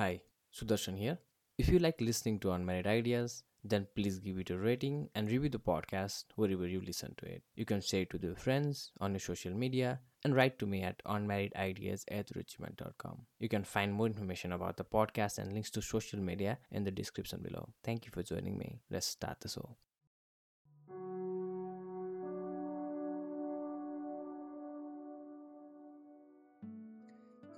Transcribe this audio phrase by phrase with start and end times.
[0.00, 0.20] Hi,
[0.54, 1.18] Sudarshan here.
[1.58, 5.48] If you like listening to Unmarried Ideas, then please give it a rating and review
[5.48, 7.42] the podcast wherever you listen to it.
[7.54, 10.82] You can share it with your friends on your social media and write to me
[10.82, 13.22] at unmarriedideas at richmond.com.
[13.38, 16.90] You can find more information about the podcast and links to social media in the
[16.90, 17.68] description below.
[17.82, 18.80] Thank you for joining me.
[18.90, 19.76] Let's start the show.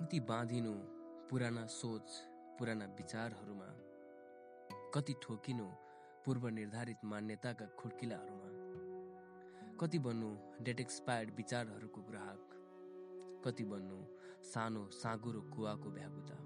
[0.09, 0.71] कति बाँधिनु
[1.29, 3.68] पुराना सोच पुराना विचारहरूमा
[4.94, 5.66] कति ठोकिनु
[6.24, 8.50] पूर्व निर्धारित मान्यताका खुड्किलाहरूमा
[9.80, 10.30] कति बन्नु
[10.64, 12.42] date expired विचारहरूको ग्राहक
[13.46, 13.98] कति बन्नु
[14.52, 16.36] सानो साँगुरो कुवाको भ्यागुता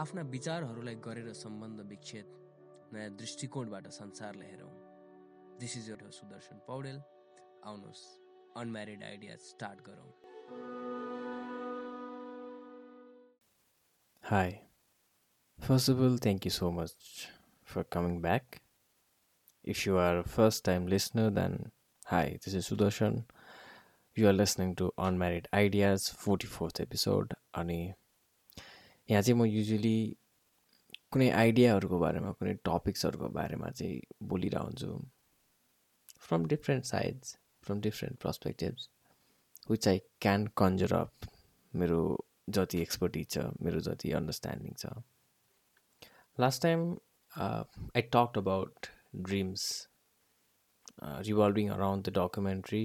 [0.00, 2.36] आफ्ना विचारहरूलाई गरेर सम्बन्ध विच्छेद
[2.92, 4.74] नयाँ दृष्टिकोणबाट संसारलाई हेरौँ।
[5.60, 6.98] This is your Sudarshan Paudel
[7.64, 8.04] आउनुहोस्
[8.56, 10.79] अनम्यारिड आइडिया स्टार्ट गरौँ।
[14.30, 14.60] Hi.
[15.58, 17.26] First of all, thank you so much
[17.64, 18.60] for coming back.
[19.64, 21.72] If you are a first time listener, then
[22.06, 23.24] hi, this is Sudarshan.
[24.16, 27.34] You are listening to Unmarried Ideas 44th episode.
[27.54, 27.80] अनि
[29.10, 29.98] यहाँ चाहिँ म usually
[31.10, 34.94] कुनै आइडियाहरूको बारेमा कुनै टपिक्सहरूको बारेमा चाहिँ बोलिरहन्छु
[36.28, 38.88] from different sides from different perspectives
[39.70, 41.32] which I can conjure up
[41.74, 42.02] मेरो
[42.56, 44.86] जति एक्सपर्टिज छ मेरो जति अन्डरस्ट्यान्डिङ छ।
[46.38, 46.90] Last time
[47.32, 48.86] I talked about
[49.28, 49.62] dreams
[51.28, 52.84] revolving around the documentary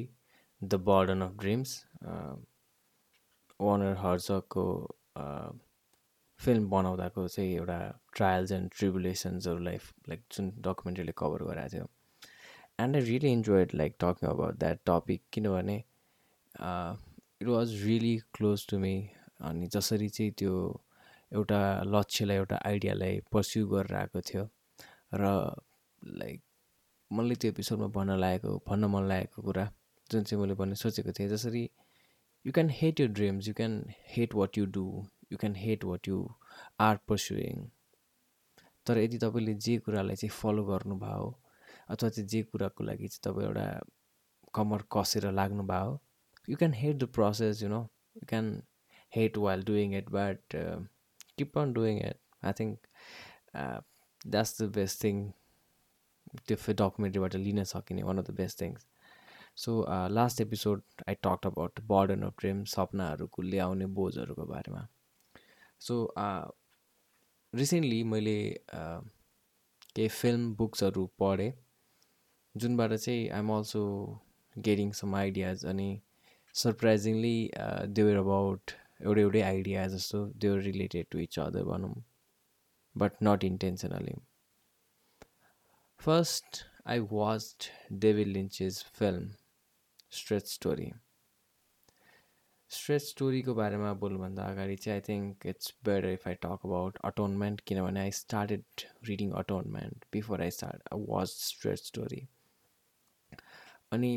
[0.61, 1.71] the burden of dreams
[3.61, 4.65] Werner हर्जकको
[6.39, 7.77] फिल्म बनाउँदाको चाहिँ एउटा
[8.15, 9.77] ट्रायल्स एन्ड ट्रिबुलेसन्सहरूलाई
[10.09, 11.87] लाइक जुन डकुमेन्ट्रीले कभर गराएको थियो।
[12.79, 15.77] And I really enjoyed like talking about that topic किनभने
[16.55, 18.95] it was really close to me
[19.39, 20.55] अनि जसरी चाहिँ त्यो
[21.31, 24.43] एउटा लक्ष्यलाई एउटा आइडियालाई पर्स्यु गरेर आएको थियो
[25.15, 25.31] र
[26.01, 26.41] लाइक
[27.11, 29.65] मैले त्यो एपिसोडमा भन्न लागेको भन्न मन लागेको कुरा
[30.09, 31.63] जुन चाहिँ मैले भन्नु सोचेको थिएँ जसरी
[32.45, 33.73] you can hate you dreams you can
[34.09, 34.85] hate what you do
[35.31, 36.17] you can hate what you
[36.81, 37.65] are pursuing
[38.85, 41.27] तर यदि तपाईँले जे कुरालाई चाहिँ फलो गर्नुभयो
[41.89, 43.67] अथवा चाहिँ जे कुराको लागि चाहिँ तपाईँ एउटा
[44.53, 45.99] कमर कसेर लाग्नुभयो
[46.47, 47.81] you can hate the process you know
[48.17, 48.51] you can
[49.15, 50.77] hate while doing it but uh,
[51.37, 52.19] keep on doing it.
[52.43, 52.79] I think
[53.53, 53.79] uh,
[54.25, 55.25] that's the best thing
[56.47, 58.85] त्यो डकुमेन्ट्रीबाट लिन सकिने one of the best things
[59.63, 59.73] so
[60.11, 64.81] last episode I talk about burden of dream सपनाहरूको ल्याउने बोझहरूको बारेमा
[65.87, 65.99] so
[67.53, 68.37] recently मैले
[68.75, 71.51] केही film बुक्सहरू पढेँ
[72.55, 73.85] जुनबाट चाहिँ I'm also
[74.55, 75.89] getting some ideas अनि
[76.55, 77.37] सरप्राइजिङली
[77.99, 81.93] देवर अबाउट एउटै एउटै आइडिया जस्तो they're related to each other भनौँ
[82.95, 84.13] but not intentionally
[85.99, 89.29] first I watched David Lynch's film
[90.11, 90.91] Straight Story
[92.71, 97.61] Straight स्टोरीको बारेमा बोल्नुभन्दा अगाडि चाहिँ I think it's better if I talk about Atonement
[97.67, 102.21] किनभने I started reading Atonement before I start I watch Straight Story
[103.91, 104.11] अनि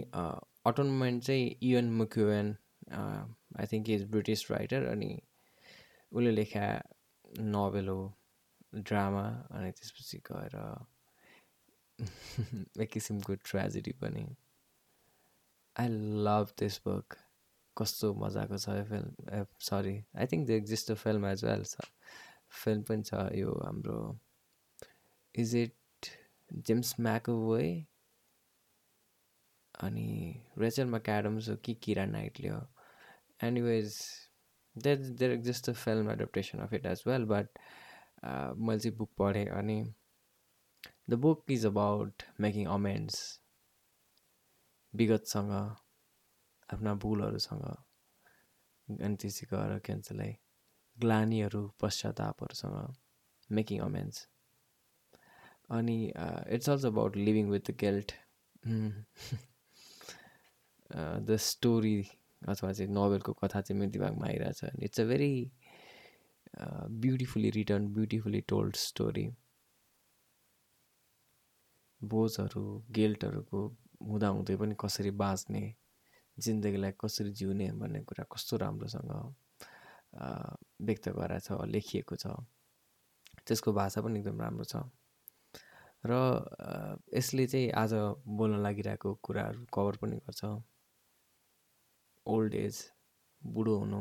[0.67, 2.55] Atonement चाहिँ Ian McEwan
[3.51, 5.11] I think is British writer अनि
[6.13, 6.67] उसले लेखा
[7.49, 8.01] नोभेल हो
[8.75, 10.57] ड्रामा अनि त्यसपछि गएर
[12.83, 14.27] एक किसिमको ट्रेजेडी पनि
[15.77, 15.89] आई
[16.27, 17.17] लभ दिस बुक
[17.77, 21.91] कस्तो मजाको छ यो film sorry I think the exist film as well छ
[22.63, 23.99] फिल्म पनि छ यो हाम्रो
[25.35, 26.11] इज इट
[26.67, 27.69] जेम्स म्याकोवे
[29.81, 30.09] अनि
[30.59, 32.61] रेचल म्याडम्स हो कि किरा नाइटले हो
[33.41, 33.99] anyways
[34.77, 37.59] there there exist a film adaptation of it as well but
[38.25, 39.83] मैले चाहिँ बुक पढेँ अनि
[41.11, 43.21] the book is about making amends
[44.95, 45.53] विगतसँग
[46.69, 47.65] आफ्ना भुलहरूसँग
[48.89, 50.33] अनि त्यसै गएर क्यान्सरलाई
[50.97, 52.77] ग्लानीहरू पश्चातापहरूसँग
[53.51, 54.27] मेकिङ अमेन्ड्स
[55.71, 58.13] अनि it's also about living with the guilt
[61.23, 61.99] the story
[62.43, 65.33] अथवा चाहिँ नोभेलको कथा चाहिँ मेरो दिमागमा आइरहेछ it's a very
[67.03, 69.27] beautifully written beautifully told story.
[72.01, 73.61] बोझहरू गिल्टहरूको
[74.09, 75.63] हुँदाहुँदै पनि कसरी बाँच्ने
[76.37, 79.13] जिन्दगीलाई कसरी जिउने भन्ने कुरा कस्तो राम्रोसँग
[80.87, 82.27] व्यक्त गराएको छ लेखिएको छ।
[83.47, 84.77] त्यसको भाषा पनि एकदम राम्रो छ।
[86.05, 86.13] र
[87.15, 87.93] यसले चाहिँ आज
[88.39, 90.43] बोल्न लागिरहेको कुराहरू कभर पनि गर्छ।
[92.29, 92.85] ओल्ड एज
[93.43, 94.01] बुढो हुनु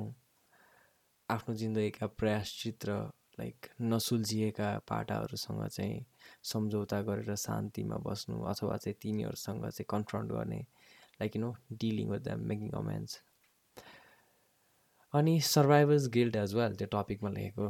[1.30, 2.94] आफ्नो जिन्दगीका प्रयास चित्र
[3.40, 6.06] लाइक नसुल्झिएका पाटाहरूसँग चाहिँ
[6.44, 10.60] सम्झौता गरेर शान्तिमा बस्नु अथवा चाहिँ तिनीहरूसँग चाहिँ कन्फ्रन्ट गर्ने
[11.22, 13.20] like you know dealing with them making amends
[15.14, 17.70] अनि सर्भाइभर्स गिल्ड एज वेल त्यो टपिकमा लेखेको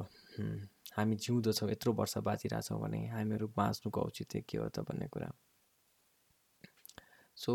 [0.98, 5.32] हामी जिउँदछौँ यत्रो वर्ष बाँचिरहेछौँ भने हामीहरू बाँच्नुको औचित्य के हो त भन्ने कुरा।
[7.36, 7.54] सो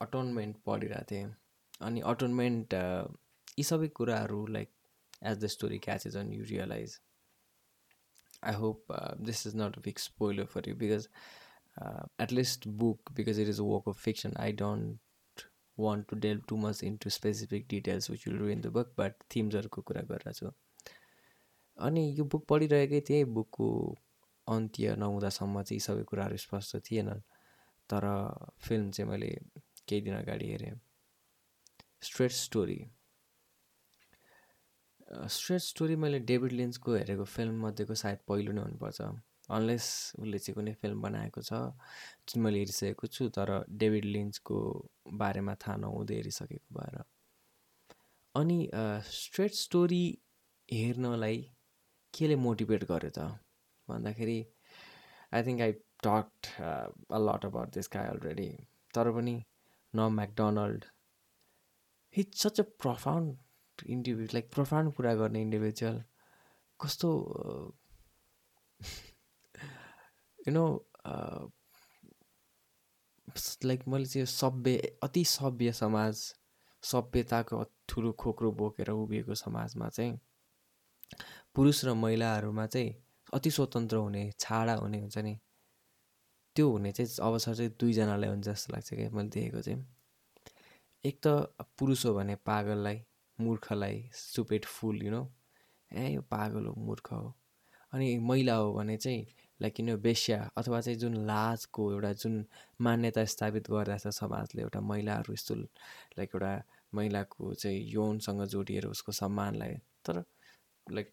[0.00, 1.34] अटोनमेन्ट पढिरहेको थिएँ।
[1.80, 2.74] अनि अटोनमेन्ट
[3.58, 4.70] यी सबै कुराहरू like
[5.22, 7.00] as the story catches on you realise
[8.42, 11.08] I hope this is not a big spoiler for you because
[12.20, 15.46] at least book because it is a work of fiction I don't
[15.78, 19.82] want to dwell too much into specific details which will in the book but थिम्सहरूको
[19.82, 20.52] कुरा गरिरहेको छु
[21.78, 23.68] अनि यो book पढिरहेकै थिएँ बुकको
[24.48, 27.10] अन्त्य नहुँदासम्म चाहिँ यी सबै कुराहरू स्पष्ट थिएन
[27.90, 28.06] तर
[28.58, 29.38] फिल्म चाहिँ मैले
[29.88, 30.80] केही दिन अगाडि हेरेँ।
[32.04, 32.78] Straight Story.
[35.36, 39.00] स्ट्रेट स्टोरी मैले डेभिड लिन्सको हेरेको फिल्म मध्येको सायद पहिलो नै हुनुपर्छ।
[39.50, 39.86] अनलेस
[40.18, 41.52] उसले चाहिँ कुनै फिल्म बनाएको छ
[42.28, 43.50] जुन मैले हेरिसकेको छु तर
[43.82, 44.56] डेभिड लिन्सको
[45.22, 46.96] बारेमा थाहा नहुँदै हेरिसकेको भएर।
[48.34, 48.58] अनि
[49.16, 50.04] स्ट्रेट स्टोरी
[50.68, 51.38] हेर्नलाई
[52.14, 53.20] केले मोटिभेट गर्यो त?
[53.88, 54.38] भन्दाखेरि
[55.34, 55.72] I think I
[56.06, 58.50] talked a lot about this guy already
[58.94, 59.36] तर पनि
[59.94, 60.84] न Macdonald
[62.16, 66.02] he such a profound individual like profound कुरा गर्ने इन्डिभिजुअल
[66.80, 67.10] कस्तो
[70.46, 70.66] यु नो
[73.64, 76.22] लाइक मैले चाहिँ सभ्य अति सभ्य समाज
[76.82, 80.18] सभ्यताको ठुलो खोक्रो बोकेर उभिएको समाजमा चाहिँ
[81.54, 82.94] पुरुष र महिलाहरूमा चाहिँ
[83.34, 85.38] अति स्वतन्त्र हुने छाडा हुने हुन्छ नि।
[86.56, 89.93] त्यो हुने चाहिँ अवसर चाहिँ दुईजनालाई हुन्छ जस्तो लाग्छ क्या मैले देखेको चाहिँ।
[91.04, 91.26] एक त
[91.78, 93.00] पुरुष हो भने पागललाई
[93.40, 95.22] मूर्खलाई सुपेट फुल यु नो
[95.92, 97.34] ए यो पागल हो मूर्ख हो।
[97.92, 99.26] अनि महिला हो भने चाहिँ
[99.62, 102.44] लाइक किन बेस्या अथवा चाहिँ जुन लाजको एउटा जुन
[102.80, 106.52] मान्यता स्थापित गरिरहेछ समाजले एउटा महिलाहरू यस्तो लाइक एउटा
[106.94, 109.74] महिलाको चाहिँ यौनसँग जोडिएर उसको सम्मानलाई
[110.04, 110.24] तर
[110.90, 111.12] like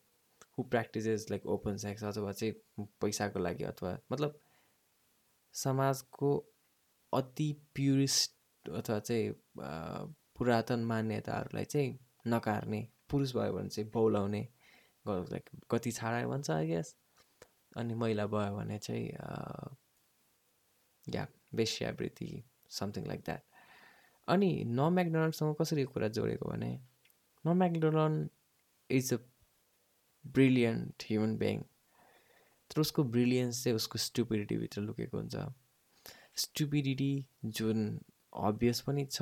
[0.57, 4.39] who practises like open sex अथवा चाहिँ पैसाको लागि अथवा मतलब
[5.53, 6.37] समाजको
[7.13, 9.33] अति प्युरिस्ट अथवा चाहिँ
[10.37, 14.47] पुरातन मान्यताहरूलाई चाहिँ नकार्ने पुरुष भयो भने चाहिँ बौलाउने
[15.05, 16.95] लाइक कति छाडा भन्छ आई गेस
[17.77, 19.07] अनि महिला भयो भने चाहिँ
[21.07, 23.43] या बेस्यावृत्ति समथिङ लाइक द्याट
[24.27, 26.71] अनि न म्याकडोनल्डसँग कसरी कुरा जोडेको भने
[27.45, 28.29] न Macdonald
[28.89, 29.17] is a
[30.27, 31.61] brilliant human being
[32.71, 35.35] तर उसको ब्रिलियन्स चाहिँ उसको स्टुपिडिटीभित्र लुकेको हुन्छ।
[36.35, 37.99] स्टुपिडिटी जुन
[38.33, 39.21] अभियस पनि छ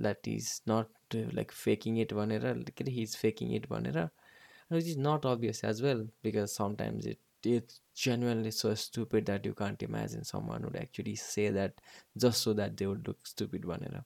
[0.00, 3.98] that is not like faking it भनेर के अरे हिज फेकिङ इट भनेर
[4.72, 9.54] which is not obvious as well because sometimes it it's genuinely so stupid that you
[9.60, 11.80] can't imagine someone would actually say that
[12.24, 14.02] just so that they would look stupid भनेर.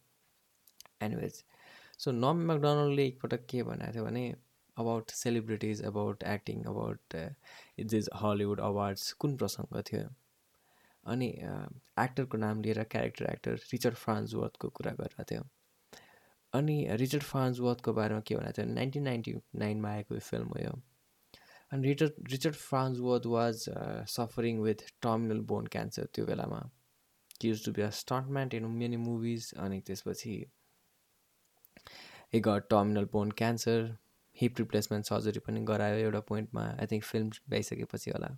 [1.02, 1.42] Anyways
[1.98, 4.24] so नम म्याकडोनल्डले एकपटक के भनेको थियो भने
[4.76, 7.16] about celebrities about acting about
[7.94, 10.08] these Hollywood awards कुन प्रसङ्ग थियो?
[11.04, 11.28] अनि
[12.00, 15.42] एक्टरको नाम लिएर क्यारेक्टर एक्टर रिचर्ड फ्रान्सवर्थको कुरा गरिरहेको थियो।
[16.52, 19.34] अनि रिचर्ड फ्रान्सवर्थको बारेमा के भनेको थियो नाइन्टिन नाइन्टी
[19.64, 20.72] नाइनमा आएको फिल्म हो यो।
[21.72, 23.64] अनि Richard Richard Farnsworth was
[24.14, 26.60] suffering with terminal bone cancer त्यो बेलामा।
[27.44, 30.34] Used to be a stuntman in many movies अनि त्यसपछि
[32.34, 33.96] he got terminal bone cancer
[34.36, 38.36] hip replacement surgery पनि गरायो एउटा पोइन्टमा आई थिङ्क फिल्म भइसकेपछि होला।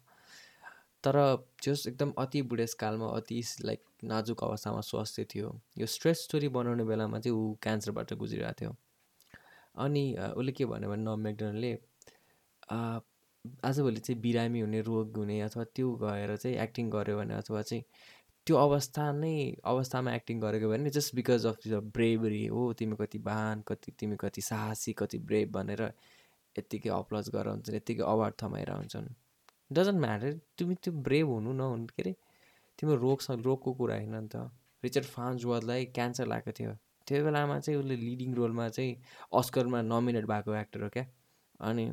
[1.04, 1.16] तर
[1.62, 7.18] जस एकदम अति बुढेसकालमा अति लाइक नाजुक अवस्थामा स्वास्थ्य थियो। यो स्ट्रेस स्टोरी बनाउने बेलामा
[7.18, 8.76] चाहिँ ऊ क्यान्सरबाट गुजिरहेको थियो।
[9.84, 10.04] अनि
[10.36, 11.72] उसले के भन्यो भने नम मेकडनले
[12.72, 17.82] आजभोलि चाहिँ बिरामी हुने रोग हुने अथवा त्यो गएर चाहिँ एक्टिङ गऱ्यो भने अथवा चाहिँ
[18.46, 19.34] त्यो अवस्था नै
[19.64, 24.16] अवस्थामा एक्टिङ गरेको भने just because of the bravery हो तिमी कति बाहान कति तिमी
[24.20, 25.82] कति साहसी कति ब्रेभ भनेर
[26.56, 29.08] यत्तिकै अप्लज गरेर हुन्छन् यत्तिकै अवार्ड थमाएर हुन्छन्
[29.70, 32.14] डजन्ट म्याटर तिमी त्यो ब्रेभ हुनु नहुनु के अरे
[32.78, 34.50] तिम्रो रोगसँग रोगको कुरा होइन नि त।
[34.84, 36.72] रिचर्ड फ्रान्सवर्डलाई क्यान्सर लागेको थियो।
[37.06, 38.92] त्यो बेलामा चाहिँ उसले लिडिङ रोलमा चाहिँ
[39.40, 41.06] अस्करमा नमिनेट भएको एक्टर हो क्या?
[41.60, 41.84] अनि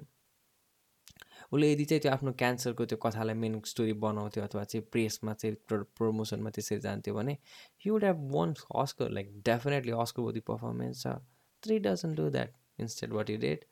[1.53, 5.55] उसले यदि चाहिँ त्यो आफ्नो क्यान्सरको त्यो कथालाई मेन स्टोरी बनाउँथ्यो अथवा चाहिँ प्रेसमा चाहिँ
[5.97, 7.37] प्रमोसनमा त्यसरी जान्थ्यो भने
[7.83, 11.15] he would have won Oscar like definitely Oscar worthy performance छ
[11.63, 13.65] three doesn't do that instead what he did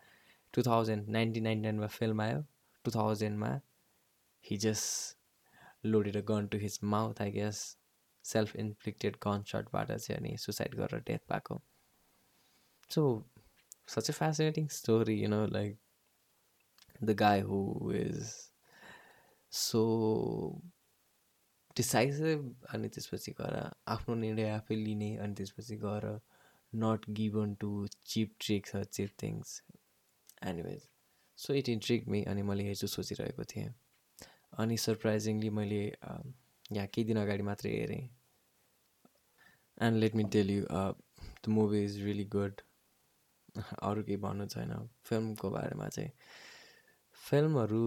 [0.54, 2.44] two thousand nineteen ninety नाइनमा फिल्म आयो।
[2.86, 3.50] टु थाउजन्डमा
[4.46, 7.66] he just loaded a gun to his mouth I guess
[8.26, 11.62] self inflicted gun सटबाट चाहिँ अनि suicide गरेर death भएको
[12.92, 13.04] so
[13.88, 15.78] such a fascinating story you know like
[17.04, 17.62] the guy who
[17.96, 18.34] is
[19.52, 19.84] so
[21.76, 23.56] decisive अनि त्यसपछि गएर
[23.88, 26.08] आफ्नो निर्णय आफै लिने अनि त्यसपछि गएर
[26.74, 27.70] not given to
[28.06, 29.62] cheap tricks cheap things
[30.46, 30.88] anyways
[31.38, 33.70] so it intrigue me अनि मैले हेर्छु सोचिरहेको थिएँ
[34.54, 38.04] अनि सरप्राइजिङली मैले यहाँ केही दिन अगाडि मात्रै हेरेँ।
[39.78, 42.62] And let me tell you the movie is really good
[43.82, 44.72] अरू केही भन्नु छैन।
[45.06, 46.12] फिल्मको बारेमा चाहिँ
[47.16, 47.84] फिल्महरू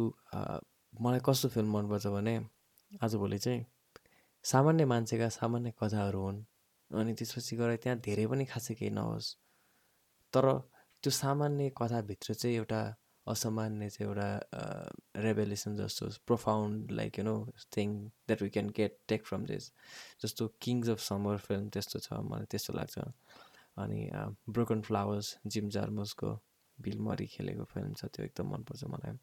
[0.95, 2.35] मलाई कस्तो फिल्म मनपर्छ भने
[2.90, 3.64] आजभोलि चाहिँ
[4.45, 6.40] सामान्य मान्छेका सामान्य कथाहरू हुन्।
[6.90, 9.28] अनि त्यसपछि गएर त्यहाँ धेरै पनि खासै केही नहोस्।
[10.33, 10.47] तर
[11.04, 12.81] त्यो सामान्य कथाभित्र चाहिँ एउटा
[13.26, 14.29] असामान्य चाहिँ एउटा
[15.23, 17.37] रेभेलेसन जस्तो profound like you know
[17.76, 17.95] thing
[18.29, 19.71] that we can get take from this
[20.23, 22.99] जस्तो किङ्स अफ समर फिल्म त्यस्तो छ मलाई त्यस्तो लाग्छ।
[23.83, 24.00] अनि
[24.57, 26.33] ब्रोकन फ्लावर्स जिम जार्मसको
[26.79, 29.19] बिल मरी खेलेको फिल्म छ त्यो एकदम मनपर्छ मलाई।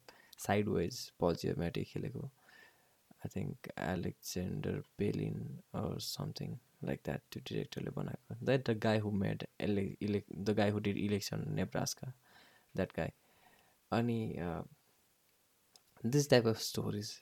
[0.46, 5.38] साइड वेज पल्जियोमेटिक खेलेको। I think Alexander Payne
[5.80, 10.50] or something like that त्यो डिरेक्टरले बनाएको। That the guy who made एले इलेक् the
[10.60, 12.12] guy who did Election Nebraska
[12.74, 13.10] that guy
[13.92, 14.18] अनि
[16.06, 17.12] this type of stories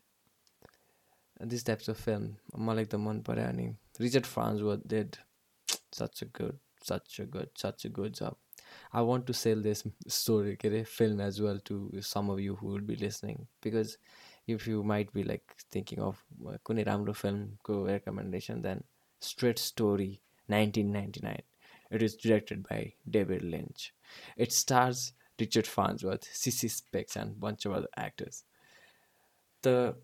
[1.45, 3.69] this types of film मलाई एकदम मन पऱ्यो अनि
[4.01, 4.27] Richard
[4.63, 5.17] Farnsworth did
[5.95, 8.37] such a good such a good such a good job
[8.95, 9.83] I want to sell this
[10.13, 13.97] story के अरे film as well to some of you would be listening because
[14.49, 16.25] if you might be like thinking of
[16.65, 18.83] कुनै राम्रो फिल्मको recommendation then
[19.23, 20.11] Straight Story
[20.49, 23.93] nineteen ninety nine it is directed by David Lynch
[24.39, 28.45] it stars Richard Farnsworth, Sissy Specks, and bunch of other actors.
[29.63, 29.97] The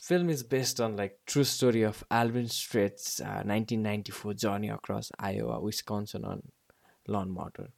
[0.00, 5.60] film is based on like true story of Alvin Strait's uh, 1994 journey across Iowa,
[5.60, 6.42] Wisconsin on
[7.06, 7.68] lawn motor.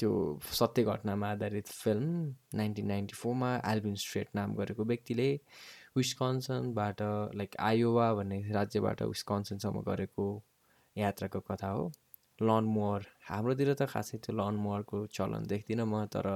[0.00, 0.10] त्यो
[0.54, 5.26] सत्य घटनामा आधारित film nineteen ninety फोरमा Alvin Straight नाम गरेको व्यक्तिले
[5.96, 7.02] विस्कन्सनबाट
[7.40, 10.26] like Iowa भन्ने राज्यबाट विस्कन्सनसम्म गरेको
[10.96, 11.90] यात्राको कथा हो
[12.40, 16.26] लन मोवर हाम्रोतिर त खासै त्यो लन मोवरको चलन देख्दिनँ म तर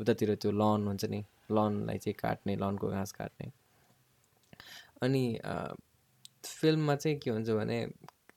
[0.00, 3.50] उतातिर त्यो लन हुन्छ नि लनलाई चाहिँ काट्ने लनको घाँस काट्ने।
[5.02, 5.24] अनि
[6.46, 7.78] फिल्ममा चाहिँ के हुन्छ भने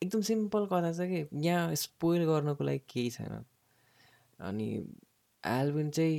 [0.03, 3.45] एकदम सिम्पल कथा छ कि यहाँ स्पोइल गर्नको लागि केही छैन।
[4.39, 4.67] अनि
[5.43, 6.17] एल्भिन चाहिँ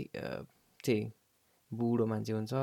[0.85, 1.13] चाहिँ
[1.71, 2.55] बुढो मान्छे हुन्छ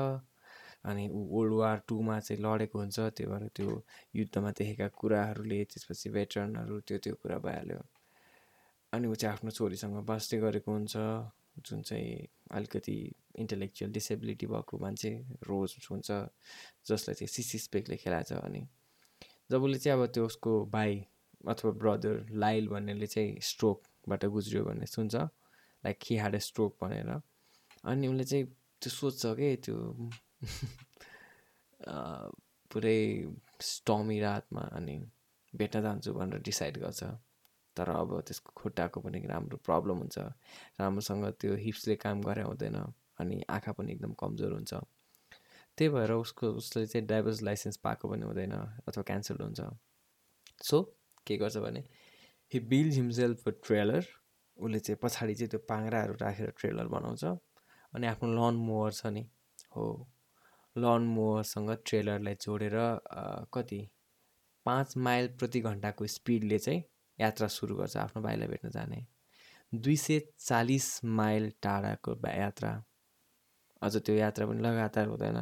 [0.90, 3.82] अनि वर्ल्ड वार टूमा चाहिँ लडेको हुन्छ त्यो भएर त्यो
[4.16, 7.80] युद्धमा देखेका कुराहरूले त्यसपछि भेटरनहरू त्यो त्यो कुरा भइहाल्यो।
[8.92, 10.96] अनि ऊ चाहिँ आफ्नो छोरीसँग बस्दै गरेको हुन्छ
[11.58, 16.12] जुन चाहिँ अलिकति इन्टेलेक्चुअल डिसेबिलिटी भएको मान्छे रोज हुन्छ
[16.86, 18.68] जसलाई चाहिँ सिसिस्पेकले खेलाएको छ अनि
[19.50, 21.06] जब उसले चाहिँ अब त्यो उसको भाइ
[21.48, 25.14] अथवा ब्रदर लाइल भन्नेले चाहिँ स्ट्रोकबाट गुज्रियो भन्ने सुन्छ
[25.84, 27.20] like he had a stroke भनेर।
[27.84, 30.10] अनि उसले चाहिँ त्यो सोध्छ कि त्यो
[32.70, 35.06] पुरै स्टमी रातमा अनि
[35.52, 37.04] भेट्न जान्छु भनेर डिसाइड गर्छ।
[37.76, 40.18] तर अब त्यसको खुट्टाको पनि राम्रो प्रब्लम हुन्छ।
[40.80, 42.76] राम्रोसँग त्यो हिप्सले काम गरे हुँदैन
[43.20, 44.74] अनि आँखा पनि एकदम कमजोर हुन्छ।
[45.78, 48.52] त्यही भएर उसको उसले चाहिँ ड्राइभर्स लाइसेन्स पाएको पनि हुँदैन
[48.88, 49.60] अथवा क्यान्सल हुन्छ।
[50.62, 50.82] सो
[51.26, 51.84] के गर्छ भने
[52.52, 54.04] हि बिल्ड हिमसेल्फ ट्रेलर
[54.56, 59.24] उसले चाहिँ पछाडि चाहिँ त्यो पाङ्राहरू राखेर ट्रेलर बनाउँछ अनि आफ्नो लन मोवर छ नि
[59.76, 59.86] हो।
[60.76, 62.76] लन मोवरसँग ट्रेलरलाई जोडेर
[63.54, 63.80] कति
[64.66, 66.82] पाँच माइल प्रति घन्टाको स्पिडले चाहिँ
[67.18, 69.04] यात्रा सुरु गर्छ आफ्नो भाइलाई भेट्न जाने।
[69.72, 72.72] दुई सय चालिस माइल टाढाको यात्रा।
[73.82, 75.36] अझ त्यो यात्रा पनि लगातार हुँदैन।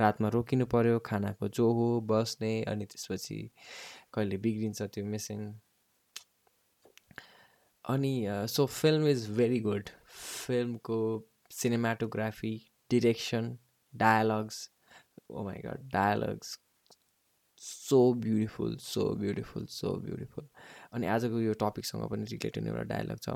[0.00, 3.38] रातमा रोकिनु पऱ्यो खानाको जो हो बस्ने अनि त्यसपछि
[4.14, 5.40] कहिले बिग्रिन्छ त्यो मेसिन।
[7.84, 8.14] अनि
[8.54, 9.88] so film is very good.
[10.46, 10.98] फिल्मको
[11.50, 12.54] cinematography
[12.90, 13.56] direction
[13.94, 14.68] dialogues
[15.30, 16.58] oh my god dialogues
[17.60, 20.48] so beautiful so beautiful so beautiful.
[20.92, 23.28] अनि आजको यो टपिकसँग पनि रिलेटेड एउटा डायलग छ।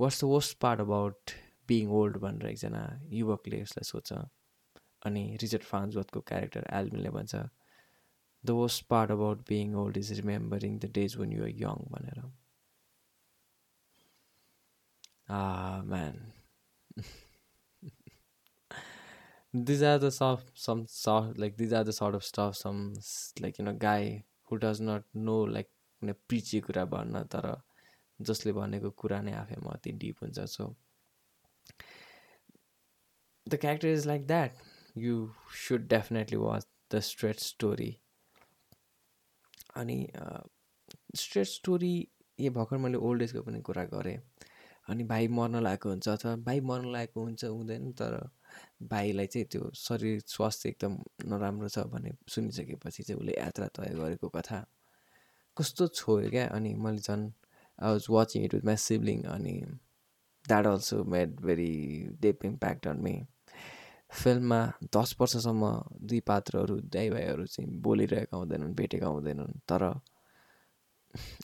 [0.00, 1.30] What's the worst part about
[1.68, 2.82] being old भनेर एकजना
[3.20, 4.12] युवकले यसलाई सोध्छ।
[5.06, 7.34] अनि रिचर्ड फ्रान्सवतको क्यारेक्टर एल्मिनले भन्छ
[8.44, 12.18] the worst part about being old is remembering the days when you're young भनेर।
[15.92, 16.14] Man
[19.68, 22.94] these are the soft some soft like these are the sort of stuff some
[23.40, 25.40] like you know guy who does not know
[26.00, 27.46] कुनै preachy कुरा भन्न तर
[28.20, 30.74] जसले भनेको कुरा नै आफैमा अति डिप हुन्छ। So
[33.46, 34.52] the character is like that
[34.96, 35.14] you
[35.66, 37.90] should definitely watch the Straight Story
[39.76, 39.98] अनि
[41.16, 41.94] स्ट्रेट स्टोरी
[42.38, 44.18] ए भर्खर मैले ओल्ड एजको पनि कुरा गरेँ।
[44.88, 48.14] अनि भाइ मर्न लागेको हुन्छ अथवा भाइ मर्न लागेको हुन्छ हुँदैन तर
[48.90, 50.96] भाइलाई चाहिँ त्यो शरीर स्वास्थ्य एकदम
[51.30, 54.64] नराम्रो छ भन्ने सुनिसकेपछि चाहिँ उसले यात्रा तय गरेको कथा।
[55.58, 56.46] कस्तो छोयो क्या?
[56.46, 57.30] अनि मैले झन्
[57.78, 59.54] I was watching it with my sibling अनि
[60.48, 61.72] that also made very
[62.20, 63.26] deep impact on me
[64.10, 65.72] फिल्ममा दस वर्षसम्म
[66.02, 69.84] दुई पात्रहरू दाइ भाइहरू चाहिँ बोलिरहेका हुँदैनन् भेटेका हुँदैनन् तर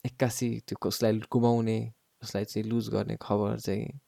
[0.07, 1.79] एक्कासी त्यो कसलाई गुमाउने
[2.23, 4.01] उसलाई चाहिँ लुज गर्ने खबर चाहिँ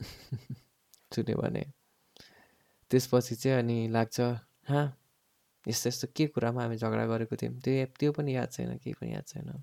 [1.14, 1.64] सुन्यो भने।
[2.90, 4.20] त्यसपछि चाहिँ अनि लाग्छ
[4.68, 4.86] हाँ
[5.68, 7.54] यस्तो यस्तो के कुरामा हामी झगडा गरेको थियौँ?
[7.60, 9.62] त्यो त्यो पनि याद छैन केही पनि याद छैन।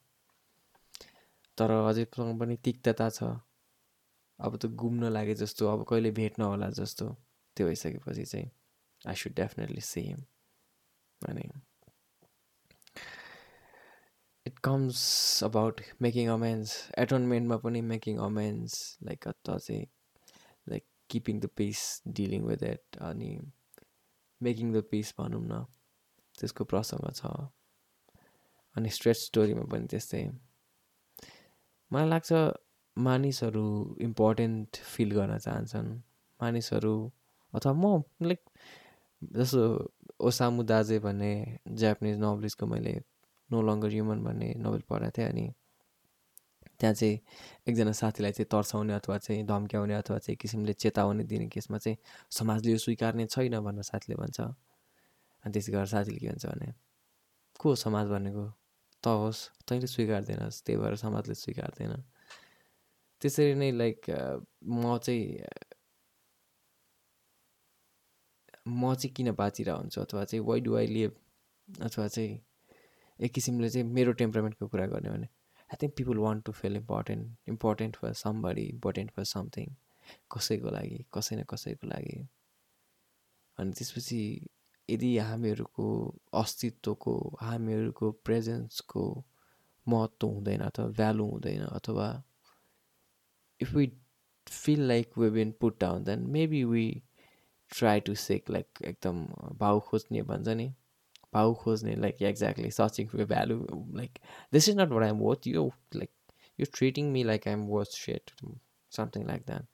[1.58, 3.24] तर अझैसँग पनि तिक्तता छ।
[4.40, 7.06] अब त घुम्न लागे जस्तो अब कहिले भेट्न होला जस्तो
[7.58, 8.50] त्यो भइसकेपछि चाहिँ
[9.08, 10.24] I should definitely see him
[11.22, 11.50] अनि
[14.46, 19.86] it comes about making amends एटोनमेन्टमा पनि मेकिङ अमेन्स लाइक अथवा चाहिँ
[20.70, 23.32] like keeping the peace dealing with it अनि
[24.42, 25.66] मेकिङ द पिस भनौँ न।
[26.40, 27.22] त्यसको प्रसङ्ग छ।
[28.76, 30.24] अनि स्ट्रेट स्टोरीमा पनि त्यस्तै।
[31.92, 32.30] मलाई लाग्छ
[32.98, 33.66] मानिसहरू
[34.02, 35.90] इम्पोर्टेन्ट फिल गर्न चाहन्छन्।
[36.40, 36.96] मानिसहरू
[37.54, 38.42] अथवा म लाइक
[39.22, 39.62] जस्तो
[40.20, 41.32] ओसामु दाजे भन्ने
[41.82, 42.94] जापानिज नोभलिस्टको मैले
[43.50, 45.46] नो लङ्गर ह्युमन भन्ने नोभेल पढाएको थिएँ अनि
[46.80, 47.20] त्यहाँ चाहिँ
[47.68, 51.98] एकजना साथीलाई चाहिँ तर्साउने अथवा चाहिँ धम्क्याउने अथवा चाहिँ किसिमले चेतावनी दिने केसमा चाहिँ
[52.32, 54.40] समाजले यो स्वीकार्ने छैन भनेर साथीले भन्छ।
[55.46, 56.74] अनि त्यसै गरेर साथीले के भन्छ भने
[57.60, 58.46] को हो समाज भनेको?
[59.04, 61.94] त होस्। तैँले स्वीकार्दैनस् त्यही भएर समाजले स्वीकार्दैन
[63.22, 64.00] त्यसरी नै लाइक
[64.66, 65.46] म चाहिँ
[68.68, 71.12] म चाहिँ किन बाँचिरहेको हुन्छु अथवा चाहिँ वाइ डु आई लिभ
[71.68, 72.40] अथवा चाहिँ
[73.20, 75.28] एक किसिमले चाहिँ मेरो टेम्परामेन्टको कुरा गर्ने भने
[75.70, 79.76] I think people want to feel important important for somebody important for something
[80.34, 82.18] कसैको लागि कसै न कसैको लागि।
[83.58, 84.20] अनि त्यसपछि
[84.90, 85.88] यदि हामीहरूको
[86.34, 89.26] अस्तित्वको हामीहरूको प्रेजेन्सको
[89.88, 92.24] महत्त्व हुँदैन अथवा भ्यालु हुँदैन अथवा
[93.62, 93.92] if we
[94.48, 97.04] feel like we been put down then maybe we
[97.72, 99.26] try to seek like एकदम
[99.58, 100.74] भाउ खोज्ने भन्छ नि।
[101.34, 103.58] भाउ खोज्ने like exactly searching for value
[103.96, 104.20] like
[104.54, 106.12] this is not what I'm worth you like
[106.60, 108.32] you treating me like I'm worth set
[108.92, 109.66] something like that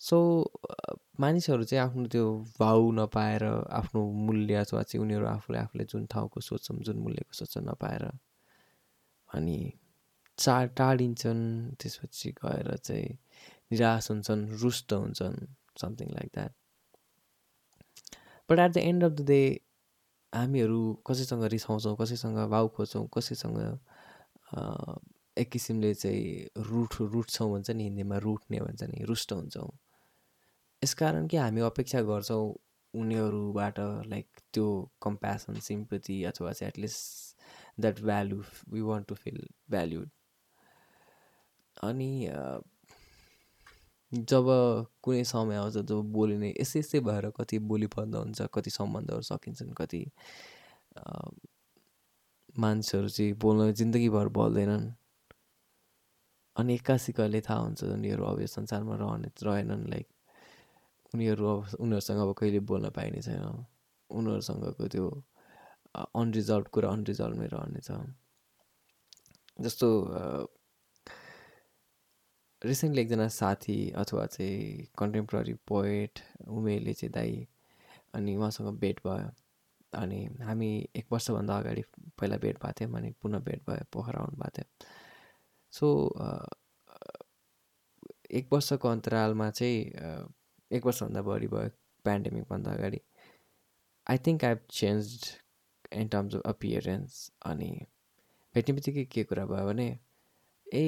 [0.00, 0.18] so
[1.20, 2.24] मानिसहरू चाहिँ आफ्नो त्यो
[2.60, 7.68] भाउ नपाएर आफ्नो मूल्य अथवा चाहिँ उनीहरू आफूले आफूले जुन ठाउँको सोच्छन् जुन मूल्यको सोच्छन्
[7.68, 8.04] नपाएर
[9.28, 9.58] अनि
[10.38, 11.42] चा टाढिन्छन्
[11.80, 13.18] त्यसपछि गएर चाहिँ
[13.72, 15.36] निराश हुन्छन् रुष्ट हुन्छन्
[15.80, 16.52] something like that
[18.48, 19.42] but at the end of the day
[20.32, 23.58] हामीहरू कसैसँग रिसाउँछौँ कसैसँग भाउ खोज्छौँ कसैसँग
[25.36, 26.24] एक किसिमले चाहिँ
[26.64, 29.70] रुट रुट्छौँ भन्छ नि हिन्दीमा रुट्ने भन्छ नि रुष्ट हुन्छौँ।
[30.84, 32.54] यसकारण कि हामी अपेक्षा गर्छौँ
[32.94, 37.36] उनीहरूबाट लाइक त्यो कम्पेसन सिम्पति अथवा चाहिँ at least
[37.80, 40.08] that value we want to feel valued
[41.82, 42.30] अनि
[44.12, 44.46] जब
[45.02, 50.10] कुनै समय आउँछ जब बोलिने यस्तै यस्तै भएर कति बोली हुन्छ कति सम्बन्धहरू सकिन्छन् कति
[52.58, 54.90] मान्छेहरू चाहिँ बोल्न जिन्दगीभर बोल्दैनन्।
[56.56, 60.08] अनि एक्कासी कहिले थाहा हुन्छ उनीहरू अब यो संसारमा रहने रहेनन् लाइक
[61.14, 63.66] उनीहरू अब उनीहरूसँग अब कहिले बोल्न पाइने छैन।
[64.10, 65.06] उनीहरूसँगको त्यो
[66.16, 67.90] अनरिजल्भ कुरा अनरिजल्भमै रहनेछ
[69.64, 69.88] जस्तो
[72.62, 77.46] रिसेन्टली एकजना साथी अथवा चाहिँ कन्टेम्पोरेरी पोएट उमेरले चाहिँ दाई
[78.14, 79.30] अनि उहाँसँग भेट भयो।
[79.92, 81.82] अनि हामी एक वर्षभन्दा अगाडि
[82.18, 84.66] पहिला भेट भएको थियौँ अनि पुनः भेट भयो पोखरा आउनु भएको थियो।
[85.72, 85.86] सो
[88.30, 89.78] एक वर्षको अन्तरालमा चाहिँ
[90.70, 91.68] एक वर्षभन्दा बढी भयो
[92.04, 93.00] पेन्डेमिकभन्दा अगाडि।
[94.06, 95.04] I think I have change
[95.92, 97.70] in terms of appearance अनि
[98.54, 99.88] भेट्ने बित्तिकै के कुरा भयो भने
[100.66, 100.84] ए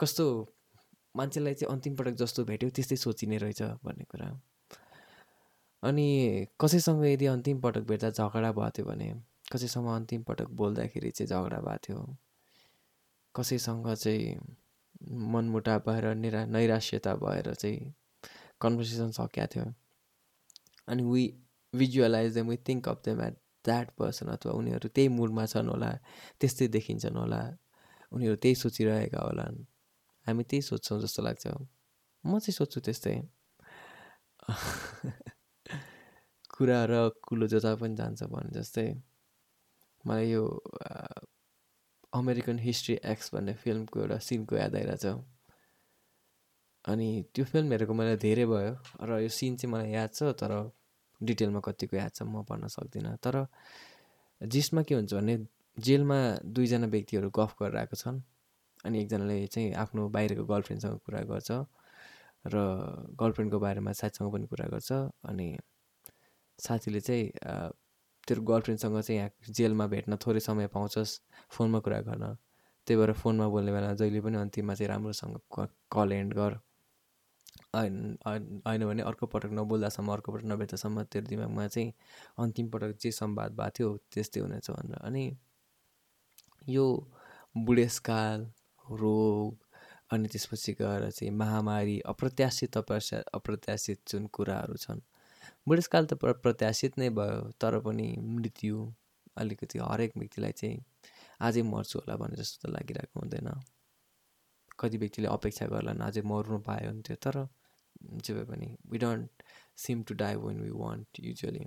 [0.00, 0.24] कस्तो
[1.16, 4.28] मान्छेलाई चाहिँ अन्तिम पटक जस्तो भेट्यो त्यस्तै सोचिने रहेछ भन्ने कुरा।
[5.82, 6.06] अनि
[6.60, 9.08] कसैसँग यदि अन्तिम पटक भेट्दा झगडा भएको थियो भने
[9.52, 12.16] कसैसँग अन्तिम पटक बोल्दाखेरि चाहिँ झगडा भएको थियो।
[13.34, 14.38] कसैसँग चाहिँ
[15.32, 17.94] मनमुटा भएर निरा नैराश्यता भएर चाहिँ
[18.60, 19.66] कन्भर्सेसन सकिएको थियो
[20.88, 21.24] अनि we
[21.72, 25.90] visualize them we think of them at that person अथवा उनीहरू त्यही मुडमा छन् होला
[26.40, 27.40] त्यस्तै देखिन्छन् होला
[28.12, 29.56] उनीहरू त्यही सोचिरहेका होलान्।
[30.26, 31.46] हामी त्यही सोध्छौँ जस्तो लाग्छ।
[32.24, 33.14] म चाहिँ सोध्छु त्यस्तै।
[36.50, 38.86] कुरा र कुलो जता पनि जान्छ भने जस्तै
[40.04, 40.44] मलाई यो
[42.12, 45.06] अमेरिकन हिस्ट्री एक्स भन्ने फिल्मको एउटा सिनको याद आइरहेछ।
[46.88, 48.72] अनि त्यो फिल्म हेरेको मलाई धेरै भयो
[49.08, 50.52] र यो सिन चाहिँ मलाई याद छ तर
[51.20, 53.36] डिटेलमा कतिको याद छ म भन्न सक्दिनँ। तर
[54.40, 55.34] जिसमा के हुन्छ भने
[55.76, 56.18] जेलमा
[56.54, 58.20] दुईजना व्यक्तिहरू गफ गरेर आएको छन्
[58.86, 61.50] अनि एकजनाले चाहिँ आफ्नो बाहिरको गर्लफ्रेन्डसँग कुरा गर्छ
[62.46, 62.56] र
[63.20, 64.90] गर्लफ्रेन्डको बारेमा साथीसँग पनि कुरा गर्छ
[65.28, 65.48] अनि
[66.58, 67.26] साथीले चाहिँ
[68.28, 71.12] तेरो गर्लफ्रेन्डसँग चाहिँ यहाँ जेलमा भेट्न थोरै समय पाउँछस्
[71.56, 72.24] फोनमा कुरा गर्न।
[72.86, 75.36] त्यही भएर फोनमा बोल्ने बेला जहिले पनि अन्तिममा चाहिँ राम्रोसँग
[75.94, 76.52] कल एन्ड गर।
[77.74, 81.92] होइन भने अर्को पटक नबोल्दासम्म अर्को पटक नभेट्दासम्म तेरो दिमागमा चाहिँ
[82.38, 85.24] अन्तिम पटक जे सम्वाद भएको थियो त्यस्तै हुनेछ भनेर। अनि
[86.68, 86.86] यो
[87.56, 88.40] बुढेसकाल
[88.86, 89.56] रोग
[90.12, 95.00] अनि त्यसपछि गएर चाहिँ महामारी अप्रत्याशित अपस्या अप्रत्याशित जुन कुराहरू छन्
[95.68, 98.76] बुढेसकाल त प्रत्याशित नै भयो तर पनि मृत्यु
[99.36, 100.78] अलिकति हरेक व्यक्तिलाई चाहिँ
[101.40, 103.48] आजै मर्छु होला भने जस्तो त लागिरहेको हुँदैन।
[104.78, 107.36] कति व्यक्तिले अपेक्षा गर्लान् अझै मर्नु पायो हुन्थ्यो तर
[108.24, 109.42] जे भए पनि we don't
[109.84, 111.64] seem to die when we want usually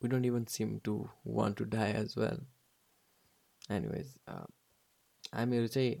[0.00, 0.94] we don't even seem to
[1.38, 2.38] want to die as well
[3.76, 5.94] anyways हामीहरू चाहिँ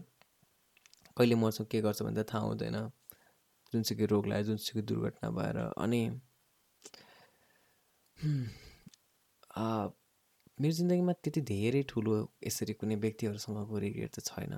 [1.16, 2.76] कहिले मर्छौँ के गर्छ भने त थाहा हुँदैन।
[3.72, 6.02] जुनसुकै रोग लाग्यो जुनसुकै दुर्घटना भएर अनि
[10.58, 12.12] मेरो जिन्दगीमा त्यति धेरै ठुलो
[12.46, 14.54] यसरी कुनै व्यक्तिहरूसँगको रिग्रेट त छैन।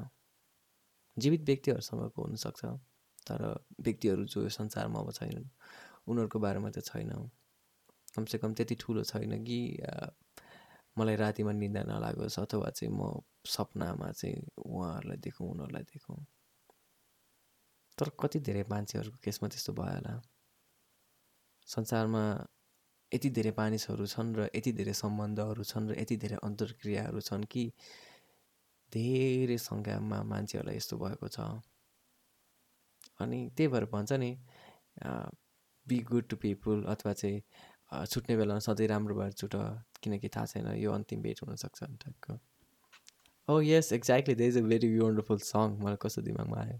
[1.16, 2.62] जीवित व्यक्तिहरूसँगको हुनसक्छ
[3.26, 3.42] तर
[3.80, 5.48] व्यक्तिहरू जो संसारमा अब छैनन्
[6.06, 7.10] उनीहरूको बारेमा त छैन।
[8.16, 9.58] कमसेकम त्यति ठुलो छैन कि
[10.98, 13.02] मलाई रातिमा निन्दा नलागोस् अथवा चाहिँ म
[13.46, 16.18] सपनामा चाहिँ उहाँहरूलाई देखौँ उनीहरूलाई देखौँ।
[17.98, 20.14] तर कति धेरै मान्छेहरूको केसमा त्यस्तो भयो होला।
[21.68, 22.22] संसारमा
[23.12, 27.64] यति धेरै मानिसहरू छन् र यति धेरै सम्बन्धहरू छन् र यति धेरै अन्तर्क्रियाहरू छन् कि
[28.92, 31.38] धेरै सङ्ख्यामा मान्छेहरूलाई यस्तो भएको छ।
[33.20, 34.30] अनि त्यही भएर भन्छ नि
[35.86, 39.54] बी गुड टु पिपुल अथवा चाहिँ छुट्ने बेलामा सधैँ राम्रो भएर छुट
[40.02, 42.38] किनकि थाहा छैन यो अन्तिम भेट हुनसक्छ टाइपको
[43.48, 46.78] ओ yes exactly there is a very wonderful song मलाई कस्तो दिमागमा आयो।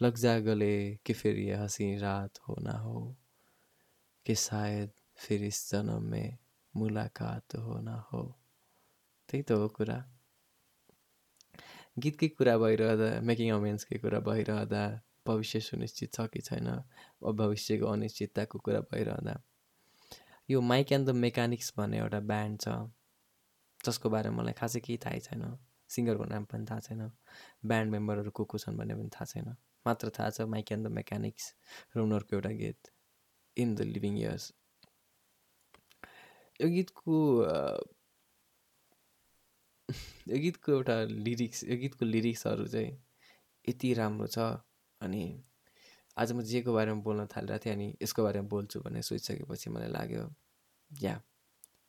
[0.00, 0.74] लग जा गले
[1.06, 2.94] कि फेरि हँसी रात हो ना हो
[4.26, 6.38] कि सायद फिर इस जन्म में
[6.76, 8.22] मुलाकात हो न हो
[9.28, 9.98] त्यही त हो कुरा
[11.98, 14.82] गीतकै कुरा भइरहँदा मेकिङ अमेन्सकै कुरा भइरहँदा
[15.26, 16.68] भविष्य सुनिश्चित छ कि छैन
[17.34, 19.34] भविष्यको अनिश्चितताको कुरा भइरहँदा
[20.48, 22.68] यो माइक एन्ड द मेकानिक्स भन्ने एउटा ब्यान्ड छ.
[23.80, 25.44] जसको बारेमा मलाई खासै केही थाहै छैन
[25.90, 27.02] सिङ्गरको नाम पनि थाहा छैन
[27.64, 29.48] ब्यान्ड मेम्बरहरू को को छन् भन्ने पनि थाहा छैन
[29.86, 31.48] मात्र थाहा छ माइक एन्ड द मेकानिक्स
[31.96, 32.92] र उनीहरूको एउटा गीत
[33.56, 34.52] इन द लिभिङ इयर्स
[36.60, 37.16] यो गीतको
[40.28, 42.92] यो गीतको एउटा लिरिक्स यो गीतको लिरिक्सहरू चाहिँ
[43.64, 44.46] यति राम्रो छ
[45.00, 45.24] अनि
[46.16, 50.24] आज म जेको बारेमा बोल्न थालिरहेको थिएँ अनि यसको बारेमा बोल्छु भन्ने सोचिसकेपछि मलाई लाग्यो
[50.90, 51.14] yeah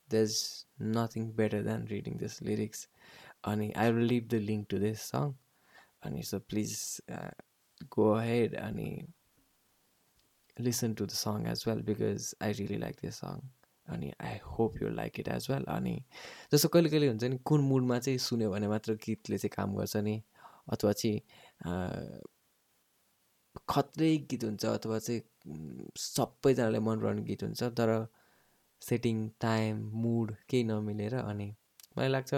[0.10, 0.38] there is
[0.96, 2.88] nothing better than reading this lyrics
[3.46, 5.34] अनि I will leave the link to this song
[6.04, 6.74] अनि सो प्लिज
[7.92, 8.90] गो हेड अनि
[10.58, 13.46] listen to the song as well because I really like this song
[13.88, 15.96] अनि I hope you like it as well अनि
[16.52, 19.98] जस्तो कहिले कहिले हुन्छ नि कुन मुडमा चाहिँ सुन्यो भने मात्र गीतले चाहिँ काम गर्छ
[19.98, 20.22] नि
[20.74, 21.20] अथवा चाहिँ
[23.70, 25.22] खत्रै गीत हुन्छ अथवा चाहिँ
[26.00, 27.92] सबैजनालाई मनपराउने गीत हुन्छ तर
[28.82, 31.54] सेटिङ टाइम मुड केही नमिलेर अनि
[31.98, 32.34] मलाई लाग्छ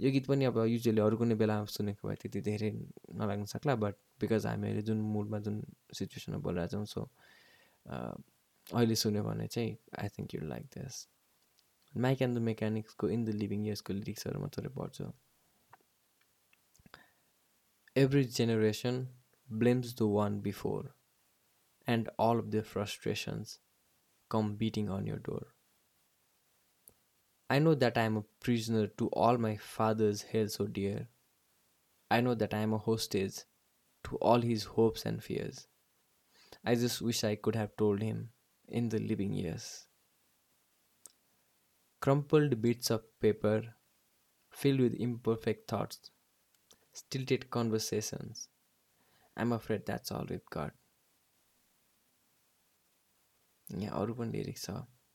[0.00, 2.70] यो गीत पनि अब युजली अरू कुनै बेला सुनेको भए त्यति धेरै
[3.14, 5.62] नलाग्न सक्ला बट बिकज हामी अहिले जुन मुडमा जुन
[5.94, 7.08] सिचुएसनमा बोलिरहेछौँ सो
[8.73, 11.01] अहिले सुन्यो भने चाहिँ I think you like this
[11.93, 15.09] mic and the मेकानिक्सको in the living इयर्सको लिरिक्सहरू मात्रै पढ्छु
[18.03, 19.03] every generation
[19.49, 20.93] blames the one before
[21.87, 23.59] and all of the frustrations
[24.31, 25.53] come beating on your door
[27.49, 31.09] I know that I am a prisoner to all my father's hell so dear.
[32.11, 33.43] I know that I am a hostage
[34.05, 35.67] to all his hopes and fears.
[36.63, 38.29] I just wish I could have told him
[38.70, 39.86] in the living years.
[42.02, 43.74] Crumpled bits of paper
[44.54, 46.10] filled with imperfect thoughts,
[46.92, 48.48] stilted conversations.
[49.36, 50.72] I'm afraid that's all we've got.
[53.66, 54.70] यहाँ अरू पनि lyrics छ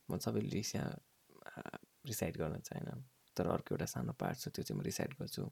[0.09, 3.03] म सबै lyrics यहाँ reside गर्न चाहेन
[3.37, 5.49] तर अर्को एउटा सानो पार्ट छ त्यो चाहिँ म रिसाइड गर्छु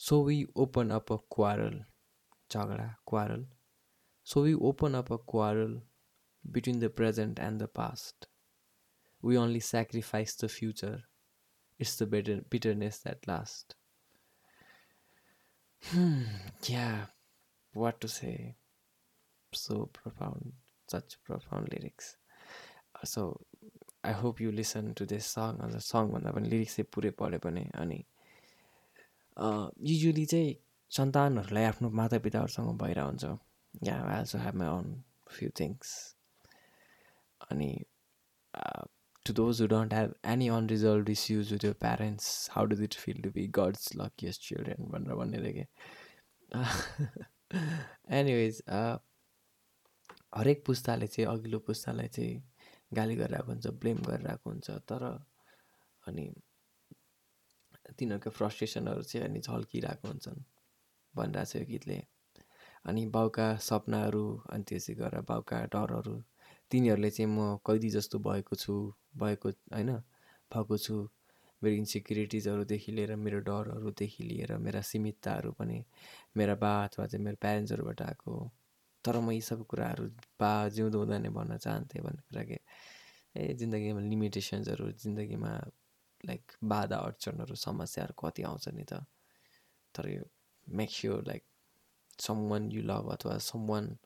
[0.00, 1.78] so we open up a quarrel
[2.50, 3.46] झगडा quarrel
[4.26, 5.74] so we open up a quarrel
[6.50, 8.26] between the present and the past.
[9.22, 11.04] We only sacrifice the future.
[11.78, 13.74] It's the bitter, bitterness that lasts.
[15.82, 16.22] Hmm,
[16.64, 17.06] yeah,
[17.74, 18.56] what to say?
[19.52, 20.52] So profound,
[20.88, 22.16] such profound lyrics.
[22.94, 23.40] Uh, So
[24.04, 27.62] I hope you listen to this song अझ सङभन्दा पनि lyrics चाहिँ पुरै पढ्यो भने
[27.82, 27.98] अनि
[29.90, 30.56] usually चाहिँ
[30.90, 34.88] सन्तानहरूलाई आफ्नो मातापिताहरूसँग भइरहेको हुन्छ yeah I also have my own
[35.34, 35.92] few things
[37.50, 37.70] अनि
[39.26, 43.22] to those who don't have any unresolved issues with your parents how do it feel
[43.22, 45.64] to be God's luckiest children भनेर भन्ने कि
[48.20, 48.62] एनिवेज
[50.36, 52.42] हरेक पुस्ताले चाहिँ अघिल्लो पुस्तालाई चाहिँ
[52.94, 55.04] गाली गरिरहेको हुन्छ ब्लेम गरिरहेको हुन्छ तर
[56.06, 56.24] अनि
[57.98, 60.42] तिनीहरूको फ्रस्ट्रेसनहरू चाहिँ अनि झल्किरहेको हुन्छन्
[61.14, 61.98] भनिरहेको छ यो गीतले।
[62.90, 66.14] अनि बाउका सपनाहरू अनि त्यसै गरेर बाउका डरहरू
[66.72, 68.74] तिनीहरूले चाहिँ म कैदी जस्तो भएको छु
[69.16, 69.90] भएको होइन
[70.50, 70.96] भएको छु।
[71.62, 75.84] मेरो इन्सेक्युरिटिजहरूदेखि लिएर मेरो डरहरूदेखि लिएर मेरा सीमितताहरू पनि
[76.36, 78.32] मेरा बा अथवा चाहिँ मेरो प्यारेन्ट्सहरूबाट आएको
[79.04, 80.04] तर म यी सब कुराहरू
[80.40, 82.58] बा जिउँदो हुँदा नै भन्न चाहन्थेँ भन्ने कुरा कि?
[83.36, 85.52] ए जिन्दगीमा लिमिटेसन्सहरू जिन्दगीमा
[86.24, 89.04] लाइक बाधा अडचनहरू समस्याहरू कति आउँछ नि त?
[89.94, 90.22] तर यो
[90.66, 91.44] make sure like
[92.48, 93.96] someone you love अथवा someone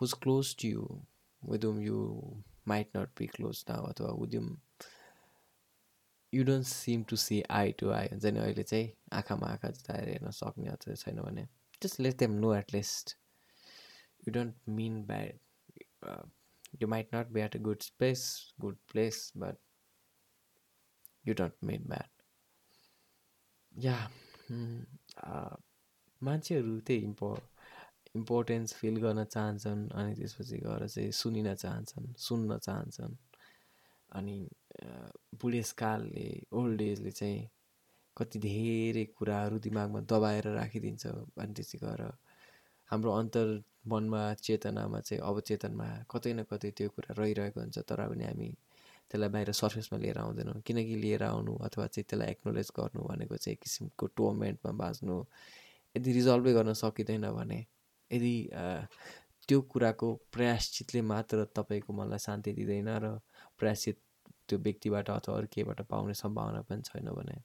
[0.00, 0.84] who's close to you
[1.42, 1.98] with whom you
[2.68, 4.56] might not be close now अथवा with whom
[6.34, 10.08] you don't seem to see eye to eye हुन्छ नि अहिले चाहिँ आँखामा आँखा जुदाएर
[10.08, 11.48] हेर्न सक्ने अथवा छैन भने
[11.82, 13.16] just let them know at least
[15.06, 15.32] bad.
[16.06, 16.22] Uh,
[16.78, 19.56] you might not be at a good space, good place, but
[21.24, 22.08] you don't mean bad.
[23.72, 24.06] Yeah.
[24.50, 24.84] mm,
[25.16, 25.56] uh,
[26.22, 27.28] मान्छेहरू त्यही इम्पो
[28.14, 33.14] इम्पोर्टेन्स फिल गर्न चाहन्छन् अनि त्यसपछि गएर चाहिँ सुनिन चाहन्छन् सुन्न चाहन्छन्।
[34.12, 34.36] अनि
[35.40, 36.28] बुढेसकालले
[36.60, 37.48] ओल्ड एजले चाहिँ
[38.16, 42.02] कति धेरै कुराहरू दिमागमा दबाएर राखिदिन्छ अनि त्यसै गएर
[42.90, 43.46] हाम्रो अन्तर
[43.86, 48.48] मनमा चेतनामा चाहिँ अवचेतनमा कतै न कतै त्यो कुरा रहिरहेको हुन्छ तर पनि हामी
[49.10, 53.54] त्यसलाई बाहिर सर्फेसमा लिएर आउँदैनौँ। किनकि लिएर आउनु अथवा चाहिँ त्यसलाई एक्नोलेज गर्नु भनेको चाहिँ
[53.54, 55.16] एक किसिमको टोर्मेन्टमा बाँच्नु
[55.94, 57.58] यदि रिजल्भै गर्न सकिँदैन भने
[58.10, 58.34] यदि
[59.48, 63.06] त्यो कुराको प्रयासचितले मात्र तपाईँको मनलाई शान्ति दिँदैन र
[63.58, 63.98] प्रयासचित
[64.48, 67.36] त्यो व्यक्तिबाट अथवा अरू केबाट पाउने सम्भावना पनि छैन भने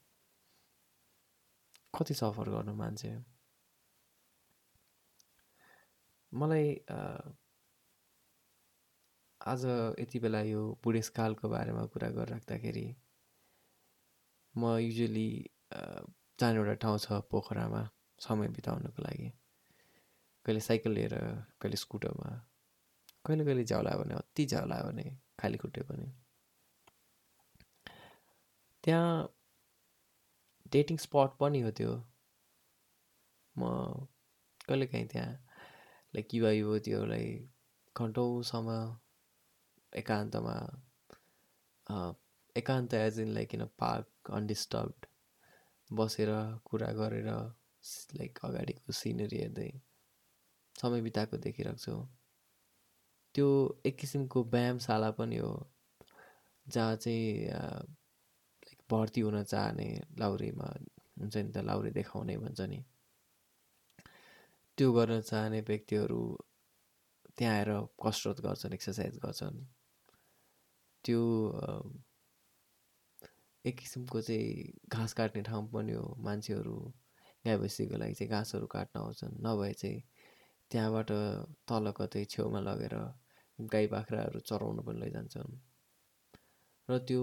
[1.94, 3.10] कति सफर गर्नु मान्छे?
[6.32, 6.68] मलाई
[9.40, 9.64] आज
[10.00, 12.86] यति बेला यो बुढेसकालको बारेमा कुरा गरिराख्दाखेरि
[14.54, 15.28] म युजली
[16.40, 17.82] जाने एउटा ठाउँ छ पोखरामा
[18.26, 19.28] समय बिताउनको लागि।
[20.46, 21.14] कहिले साइकल लिएर
[21.60, 22.30] कहिले स्कुटरमा
[23.26, 25.04] कहिले कहिले झ्याउला भने अति झ्याउला भने
[25.40, 26.12] खाली खुट्टे पनि।
[28.84, 29.08] त्यहाँ
[30.72, 31.92] डेटिङ स्पट पनि हो त्यो।
[33.56, 33.62] म
[34.68, 35.32] कहिलेकाहीँ त्यहाँ
[36.14, 37.28] लाइक युवा युवतीहरूलाई
[37.96, 38.70] घन्टौँसम्म
[39.92, 40.56] एकान्तमा
[42.56, 45.06] एकान्त as in like a park undisturbed
[45.90, 46.30] बसेर
[46.70, 47.28] कुरा गरेर
[48.20, 49.70] लाइक अगाडिको सिनरी हेर्दै।
[50.80, 51.94] समय बिताएको देखिरहेको छु।
[53.34, 53.48] त्यो
[53.86, 55.52] एक किसिमको व्यायामशाला पनि हो
[56.66, 60.68] जहाँ चाहिँ लाइक भर्ती हुन चाहने लाउरेमा
[61.20, 62.84] हुन्छ नि त लाउरे देखाउने भन्छ नि।
[64.78, 66.20] त्यो गर्न चाहने व्यक्तिहरू
[67.36, 67.70] त्यहाँ आएर
[68.04, 69.64] कसरत गर्छन् एक्सर्साइज गर्छन्।
[71.04, 71.22] त्यो
[73.64, 76.76] एक किसिमको चाहिँ घाँस काट्ने ठाउँ पनि हो मान्छेहरू
[77.44, 80.02] गाई भैँसीको लागि चाहिँ घाँसहरू काट्न आउँछन्। नभए चाहिँ
[80.70, 81.10] त्यहाँबाट
[81.68, 82.94] तल कतै छेउमा लगेर
[83.58, 85.52] गाई बाख्राहरू चराउनु पनि लैजान्छन्।
[86.88, 87.22] र त्यो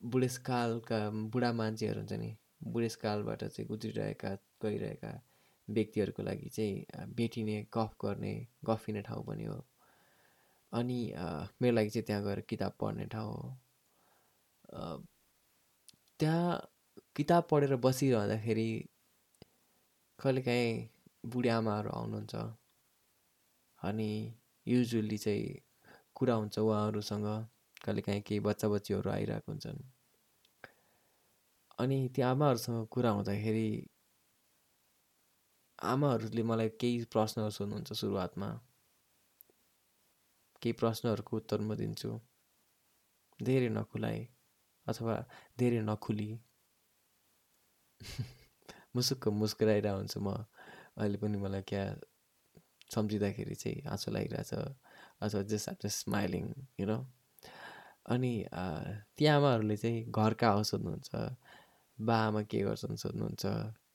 [0.00, 0.98] बुढेसकालका
[1.32, 2.30] बुढा मान्छेहरू हुन्छ नि
[2.74, 4.30] बुढेसकालबाट चाहिँ गुज्रिरहेका
[4.62, 5.12] गइरहेका
[5.68, 9.58] व्यक्तिहरूको लागि चाहिँ भेटिने गफ गर्ने गफिने ठाउँ पनि हो।
[10.72, 11.00] अनि
[11.62, 13.48] मेरो लागि चाहिँ त्यहाँ गएर किताब पढ्ने ठाउँ हो।
[16.20, 16.52] त्यहाँ
[17.16, 18.70] किताब पढेर बसिरहँदाखेरि
[20.18, 20.72] कहिलेकाहीँ
[21.24, 22.34] बुढी आमाहरू आउनुहुन्छ।
[23.82, 24.10] अनि
[24.66, 25.58] युजली चाहिँ
[26.14, 27.26] कुरा हुन्छ उहाँहरूसँग।
[27.84, 29.78] कहिलेकाहीँ केही बच्चा बच्चीहरू आइरहेको हुन्छन्।
[31.78, 33.68] अनि त्यो आमाहरूसँग कुरा हुँदाखेरि
[35.82, 38.48] आमाहरूले मलाई केही प्रश्नहरू सोध्नुहुन्छ सुरुवातमा।
[40.62, 42.10] केही प्रश्नहरूको उत्तर म दिन्छु।
[43.42, 44.18] धेरै नखुलाइ
[44.86, 45.14] अथवा
[45.58, 46.30] धेरै नखुली।
[48.96, 50.28] मुसुक्क मुस्कुराइरहेको हुन्छु म।
[50.98, 51.84] अहिले पनि मलाई क्या
[52.94, 56.44] सम्झिँदाखेरि चाहिँ आँसु लागिरहेछ अथवा just um just smiling
[56.80, 56.98] you know
[58.14, 58.32] अनि
[59.16, 61.10] ती आमाहरूले चाहिँ घरका हाउस सोध्नुहुन्छ
[61.98, 63.46] बा आमा के गर्छन् सोध्नुहुन्छ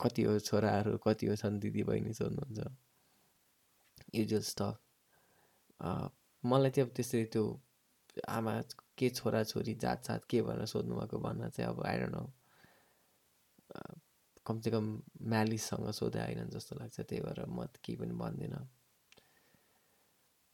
[0.02, 2.68] कति हो छोराहरू कति हो छन् दिदी बहिनी सोध्नुहुन्छ
[4.16, 4.80] युजुअल स्टफ
[6.44, 7.46] मलाई चाहिँ अब त्यसरी त्यो
[8.30, 8.54] आमा
[8.98, 12.32] के छोरा छोरी जात जात के भनेर सोध्नु भएको भन्न चाहिँ अब आइरहनु नो
[14.46, 14.86] कमसेकम
[15.30, 18.64] म्यालिससँग सोधे होइन जस्तो लाग्छ त्यही भएर म केही पनि भन्दिनँ।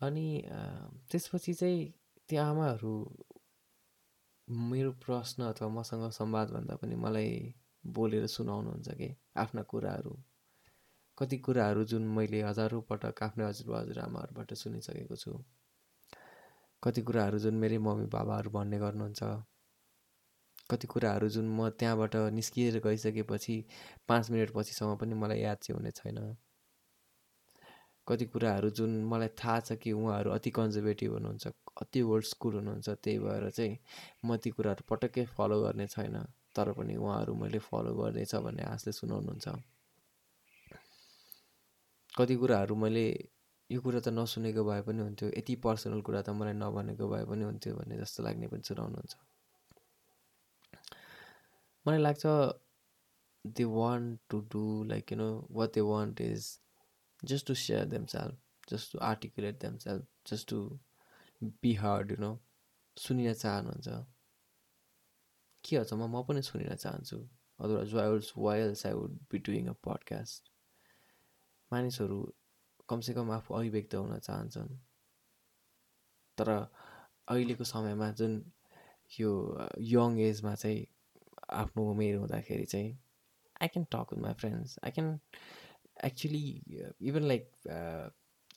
[0.02, 0.28] अनि
[1.12, 1.82] त्यसपछि चाहिँ
[2.30, 2.94] त्यो आमाहरू
[4.48, 7.32] मेरो प्रश्न अथवा मसँग संवादभन्दा पनि मलाई
[7.86, 10.14] बोलेर सुनाउनुहुन्छ कि आफ्ना कुराहरू।
[11.18, 15.32] कति कुराहरू जुन मैले हजारौँ पटक आफ्नै हजुरबा हजुरआमाहरूबाट सुनिसकेको छु।
[16.84, 19.22] कति कुराहरू जुन मेरै मम्मी बाबाहरू भन्ने गर्नुहुन्छ।
[20.70, 23.64] कति कुराहरू जुन म त्यहाँबाट निस्किएर गइसकेपछि
[24.08, 26.36] पाँच मिनट पछिसम्म पनि मलाई याद चाहिँ हुने छैन।
[28.08, 31.48] कति कुराहरू जुन मलाई थाहा छ कि उहाँहरू अति कन्जर्भेटिभ हुनुहुन्छ
[31.82, 33.78] अति ओल्ड स्कुल हुनुहुन्छ त्यही भएर चाहिँ
[34.26, 36.18] म ती कुराहरू पटक्कै फलो गर्ने छैन
[36.56, 39.48] तर पनि उहाँहरू मैले फलो गर्दैछ भन्ने आशले सुनाउनुहुन्छ।
[42.18, 43.06] कति कुराहरू मैले
[43.70, 47.44] यो कुरा त नसुनेको भए पनि हुन्थ्यो यति पर्सनल कुरा त मलाई नभनेको भए पनि
[47.46, 49.16] हुन्थ्यो भन्ने जस्तो लाग्ने पनि सुनाउनुहुन्छ।
[51.90, 52.38] मलाई लाग्छ
[53.60, 56.50] they want to do like you know what they want is
[57.24, 58.36] just to share themselves,
[58.72, 60.80] just to articulate themselves, just to
[61.64, 62.36] be heard, you know,
[62.98, 63.88] सुनिन चाहनुहुन्छ।
[65.64, 67.18] के हुन्छ म म पनि सुनिन चाहन्छु।
[67.60, 70.52] Otherwise whiles whiles I would be doing a podcast
[71.72, 72.20] मानिसहरू
[72.90, 74.72] कमसेकम आफू अभिव्यक्त हुन चाहन्छन्।
[76.38, 78.34] तर अहिलेको समयमा जुन
[79.20, 79.32] यो
[79.96, 80.88] यङ एजमा चाहिँ
[81.52, 82.98] आफ्नो उमेर हुँदाखेरि चाहिँ
[83.62, 85.20] I can talk with my friends I can
[86.06, 86.44] actually
[87.10, 87.52] even like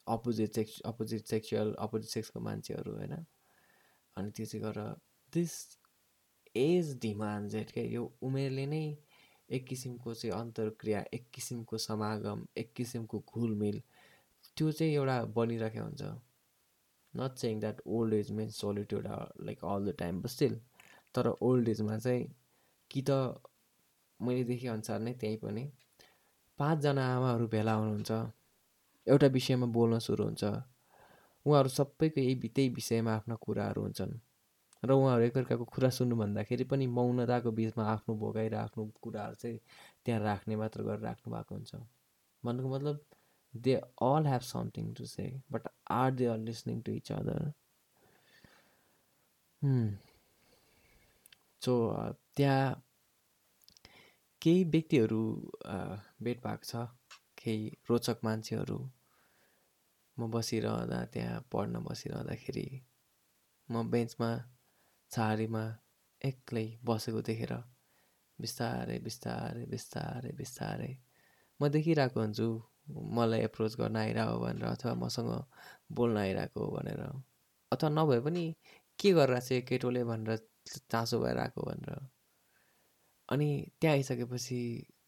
[0.08, 3.14] opposite sex opposite sexual opposite सेक्सको मान्छेहरू होइन?
[4.16, 4.94] अनि त्यो चाहिँ गरेर
[5.32, 5.52] दिस
[6.56, 8.84] एज डिमान्ड एट क्या यो उमेरले नै
[9.50, 13.80] एक किसिमको चाहिँ अन्तर्क्रिया एक किसिमको समागम एक किसिमको घुलमिल
[14.56, 16.02] त्यो चाहिँ एउटा बनिरहेको हुन्छ।
[17.14, 19.06] Not saying that old age means solitude
[19.40, 20.60] like all the time but still
[21.14, 22.24] तर ओल्ड एजमा चाहिँ
[22.92, 23.10] कि त
[24.20, 25.64] मैले देखेअनुसार नै त्यहीँ पनि।
[26.58, 28.10] पाँचजना आमाहरू भेला हुनुहुन्छ।
[29.06, 30.44] एउटा विषयमा बोल्न सुरु हुन्छ।
[31.46, 34.12] उहाँहरू सबैको यही त्यही विषयमा आफ्ना कुराहरू हुन्छन्।
[34.82, 39.58] र उहाँहरू एकअर्काको कुरा सुन्नु भन्दाखेरि पनि मौनताको बिचमा आफ्नो भोगाइ र आफ्नो कुराहरू चाहिँ
[40.04, 41.74] त्यहाँ राख्ने मात्र गरेर राख्नु भएको हुन्छ।
[42.42, 43.00] भन्नुको मतलब
[43.54, 47.52] they all have something to say but are they are listening to each other
[51.62, 51.74] so
[52.36, 52.68] त्यहाँ
[54.42, 55.22] केही व्यक्तिहरू
[56.24, 56.86] भेट भएको छ।
[57.38, 58.78] केही रोचक मान्छेहरू।
[60.16, 62.66] म बसिरहँदा त्यहाँ पढ्न बसिरहँदाखेरि
[63.68, 64.30] म बेन्चमा
[65.10, 65.64] छहारीमा
[66.20, 67.52] एक्लै बसेको देखेर
[68.38, 70.92] बिस्तारै बिस्तारै बिस्तारै बिस्तारै
[71.60, 72.48] म देखिरहेको हुन्छु।
[73.16, 75.30] मलाई एप्रोच गर्न आइरहेको भनेर अथवा मसँग
[75.96, 77.02] बोल्न आइरहेको भनेर।
[77.72, 78.44] अथवा नभए पनि
[78.98, 80.02] के गरिरहेको छ केटोले?
[80.10, 80.38] भनेर
[80.92, 82.00] चासो भएर आएको भनेर।
[83.32, 83.48] अनि
[83.80, 84.60] त्यहाँ आइसकेपछि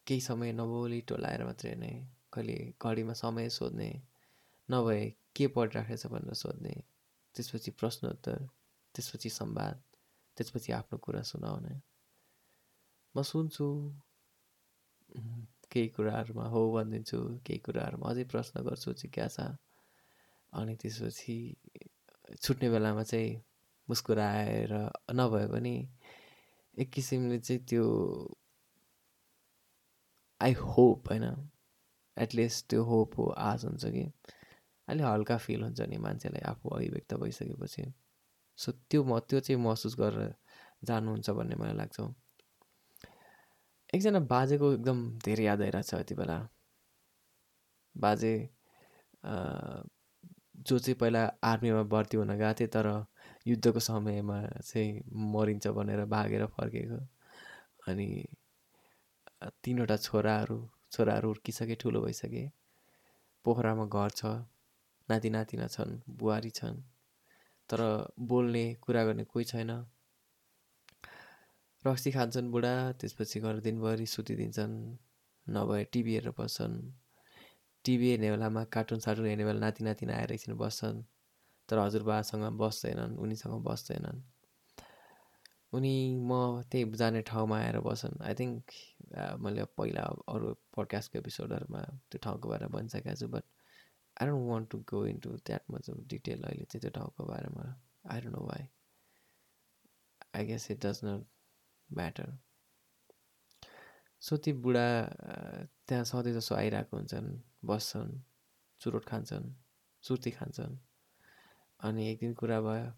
[0.07, 1.93] केही समय नबोली टोलाएर मात्रै नै
[2.33, 3.89] कहिले घडीमा समय सोध्ने
[4.69, 5.01] नभए
[5.35, 6.75] के पढिराखेको छ भनेर सोध्ने
[7.35, 8.37] त्यसपछि प्रश्नोत्तर
[8.95, 9.81] त्यसपछि संवाद
[10.37, 11.75] त्यसपछि आफ्नो कुरा सुनाउने।
[13.15, 13.67] म सुन्छु
[15.71, 19.45] केही कुराहरूमा हो भनिदिन्छु केही कुराहरूमा अझै प्रश्न गर्छु जिज्ञासा।
[20.53, 21.37] अनि त्यसपछि
[22.43, 23.31] छुट्ने बेलामा चाहिँ
[23.87, 24.73] मुस्कुराएर
[25.13, 25.75] नभए पनि
[26.77, 27.83] एक किसिमले चाहिँ त्यो
[30.41, 31.23] आई होप होइन
[32.17, 34.03] एटलिस्ट त्यो होप हो आश हुन्छ कि
[34.87, 37.83] अलि हल्का फिल हुन्छ नि मान्छेलाई आफू अभिव्यक्त भइसकेपछि।
[38.59, 40.33] सो त्यो म त्यो चाहिँ महसुस गरेर
[40.83, 41.99] जानुहुन्छ भन्ने मलाई लाग्छ
[43.93, 46.37] एकजना बाजेको एकदम धेरै याद आइरहेको छ यति बेला।
[47.95, 48.33] बाजे
[49.25, 52.87] जो चाहिँ पहिला आर्मीमा भर्ती हुन गएको थिएँ तर
[53.45, 55.01] युद्धको समयमा चाहिँ
[55.33, 56.99] मरिन्छ भनेर भागेर फर्केको।
[57.87, 58.07] अनि
[59.63, 60.57] तिनवटा छोराहरू
[60.91, 62.43] छोराहरू हुर्किसके ठुलो भइसके।
[63.45, 64.25] पोखरामा घर छ
[65.09, 66.81] नाति नातिना छन् बुहारी छन्।
[67.69, 67.81] तर
[68.19, 69.71] बोल्ने कुरा गर्ने कोही छैन।
[71.83, 74.75] रक्सी खान्छन् बुढा त्यसपछि गएर दिनभरि सुतिदिन्छन्
[75.47, 76.75] नभए टिभी हेरेर बस्छन्।
[77.85, 81.03] टिभी हेर्ने बेलामा कार्टुन सार्टुन हेर्ने बेला नाति नातिना आएर एकछिन बस्छन्।
[81.69, 84.21] तर हजुरबासँग बस्दैनन् उनीसँग बस्दैनन्।
[85.75, 85.95] उनी
[86.29, 88.63] म त्यही जाने ठाउँमा आएर बस्छन्। आई थिङ्क
[89.43, 90.03] मैले पहिला
[90.33, 93.43] अरू पडकास्टको एपिसोडहरूमा त्यो ठाउँको बारेमा भनिसकेको छु but
[94.21, 97.65] I don't want to go into that much of detail अहिले चाहिँ त्यो ठाउँको बारेमा।
[98.11, 98.63] I don't know why
[100.35, 101.25] I guess it does not
[101.89, 102.29] matter
[104.21, 104.87] so ती बुढा
[105.87, 107.29] त्यहाँ सधैँ जसो आइरहेको हुन्छन्
[107.69, 108.11] बस्छन्
[108.81, 109.53] चुरोट खान्छन्
[110.03, 110.77] सुर्ती खान्छन्।
[111.79, 112.91] अनि एक दिन कुरा भयो।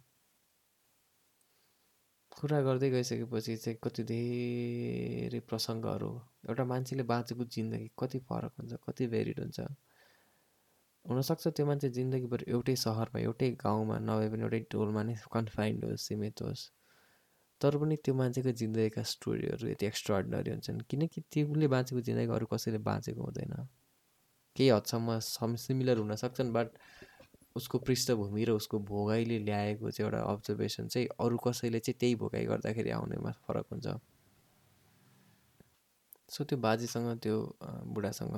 [2.31, 6.09] कुरा गर्दै गइसकेपछि चाहिँ कति धेरै प्रसङ्गहरू
[6.49, 9.59] एउटा मान्छेले बाँचेको जिन्दगी कति फरक हुन्छ कति भेरिड हुन्छ।
[11.05, 16.05] हुनसक्छ त्यो मान्छे जिन्दगीभर एउटै सहरमा एउटै गाउँमा नभए पनि एउटै टोलमा नै कन्फाइन्ड होस्
[16.07, 16.63] सीमित होस्।
[17.61, 22.45] तर पनि त्यो मान्छेको जिन्दगीका स्टोरीहरू यति एक्स्ट्राअर्डिनरी हुन्छन् किनकि त्यो उसले बाँचेको जिन्दगी अरू
[22.53, 23.53] कसैले बाँचेको हुँदैन।
[24.55, 26.67] केही हदसम्म सम सिमिलर हुन सक्छन् बट
[27.57, 32.45] उसको पृष्ठभूमि र उसको भोगाइले ल्याएको चाहिँ एउटा अब्जर्भेसन चाहिँ अरू कसैले चाहिँ त्यही भोगाइ
[32.45, 33.87] गर्दाखेरि आउनेमा फरक हुन्छ।
[36.29, 37.35] सो त्यो बाजेसँग त्यो
[37.93, 38.35] बुढासँग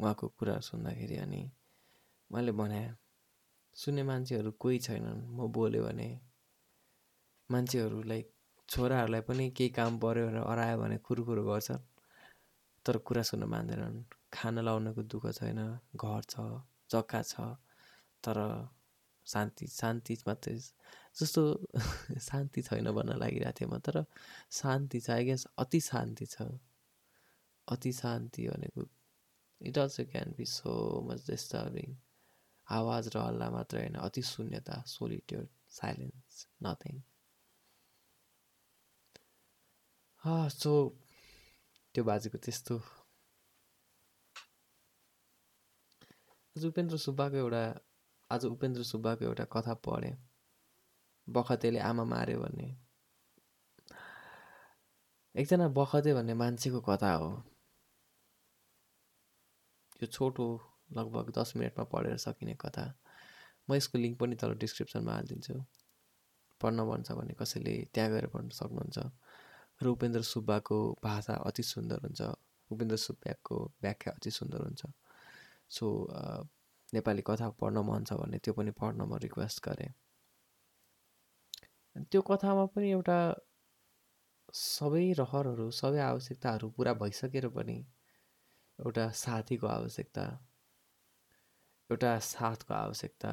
[0.00, 1.42] उहाँको कुराहरू सुन्दाखेरि अनि
[2.30, 2.82] उहाँले भने
[3.76, 6.08] सुन्ने मान्छेहरू कोही छैनन्। म बोल्यो भने
[7.50, 8.26] मान्छेहरू लाइक
[8.68, 11.82] छोराहरूलाई पनि केही काम पऱ्यो भनेर अरायो भने कुरकुरो गर्छन्।
[12.86, 13.96] तर कुरा सुन्न मान्दैनन्।
[14.32, 15.60] खाना लाउनको दुःख छैन
[15.96, 16.34] घर छ
[16.90, 17.34] जग्गा छ
[18.26, 18.38] तर
[19.26, 20.54] शान्ति शान्ति मात्रै
[21.20, 21.42] जस्तो
[22.28, 24.04] शान्ति छैन भन्न लागिरहेको थियो म तर
[24.60, 26.48] शान्ति छ आई गेस अति शान्ति छ।
[27.68, 28.86] अति शान्ति भनेको
[29.60, 30.72] it also can be so
[31.08, 31.96] much disturbing
[32.66, 35.48] आवाज र हल्ला मात्रै होइन अति शून्यता सोलिट्युड
[35.78, 37.02] साइलेन्स नथिङ
[40.52, 40.72] सो
[41.94, 42.76] त्यो बाजेको त्यस्तो।
[46.56, 47.62] आज उपेन्द्र सुब्बाको एउटा
[48.30, 50.16] आज उपेन्द्र सुब्बाको एउटा कथा पढेँ।
[51.28, 52.76] बखतेले आमा माऱ्यो भन्ने।
[55.34, 57.30] एकजना बखते भन्ने मान्छेको कथा हो।
[60.02, 60.46] यो छोटो
[60.92, 62.94] लगभग दस मिनटमा पढेर सकिने कथा।
[63.70, 65.54] म यसको लिङ्क पनि तल डिस्क्रिप्सनमा हालिदिन्छु।
[66.60, 68.98] पढ्न मन छ भने कसैले त्यहाँ गएर पढ्न सक्नुहुन्छ।
[69.82, 72.22] र उपेन्द्र सुब्बाको भाषा अति सुन्दर हुन्छ।
[72.70, 74.82] उपेन्द्र सुब्बाको व्याख्या अति सुन्दर हुन्छ।
[75.70, 75.86] सो
[76.92, 79.92] नेपाली कथा पढ्न मन छ भने त्यो पनि पढ्न म रिक्वेस्ट गरेँ।
[82.12, 83.18] त्यो कथामा पनि एउटा
[84.54, 87.78] सबै रहरहरू सबै आवश्यकताहरू पुरा भइसकेर पनि
[88.78, 90.24] एउटा साथीको आवश्यकता
[91.90, 93.32] एउटा साथको आवश्यकता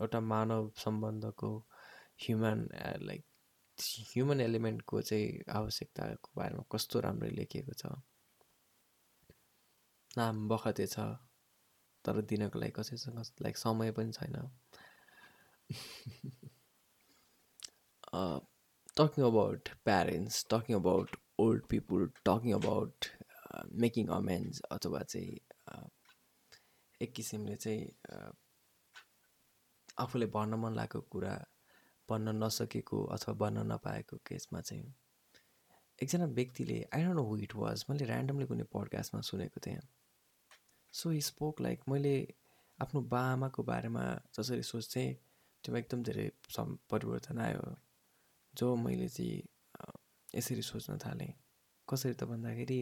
[0.00, 1.50] एउटा मानव सम्बन्धको
[2.22, 2.60] ह्युमन
[3.08, 3.24] लाइक
[3.78, 7.92] ह्युमन एलिमेन्टको चाहिँ आवश्यकताको बारेमा कस्तो राम्ररी लेखिएको छ
[10.18, 11.08] नाम बखते छ।
[12.04, 14.36] तर दिनको लागि कसैसँग लाइक समय पनि छैन।
[18.98, 23.06] Talking about parents talking about old people talking about
[23.84, 25.38] making amends अथवा चाहिँ
[27.00, 27.84] एक किसिमले चाहिँ
[29.98, 31.34] आफूले भन्न मन लागेको कुरा
[32.08, 34.92] भन्न नसकेको अथवा भन्न नपाएको केसमा चाहिँ
[35.98, 39.80] एकजना व्यक्तिले I don't know who it was मैले ऱ्यान्डमली कुनै पडकास्टमा सुनेको थिएँ।
[40.94, 42.14] सो हि स्पोक लाइक मैले
[42.78, 44.04] आफ्नो बाआमाको बारेमा
[44.36, 45.08] जसरी सोच्थेँ
[45.64, 47.64] त्योमा एकदम धेरै सम परिवर्तन आयो
[48.54, 49.42] जो मैले चाहिँ
[50.38, 51.32] यसरी सोच्न थालेँ।
[51.88, 52.80] कसरी त भन्दाखेरि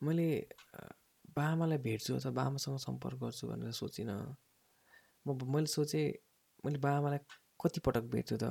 [0.00, 0.28] मैले
[1.36, 4.18] बाआमालाई भेट्छु अथवा बाआमासँग सम्पर्क गर्छु भनेर सोचिनँ।
[5.26, 6.06] म मैले सोचेँ
[6.64, 7.20] मैले बाआमालाई
[7.62, 8.44] कति पटक भेट्छु त?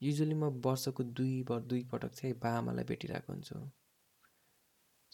[0.00, 1.32] युजली म वर्षको दुई
[1.70, 3.58] दुई पटक चाहिँ बाआमालाई भेटिरहेको हुन्छु।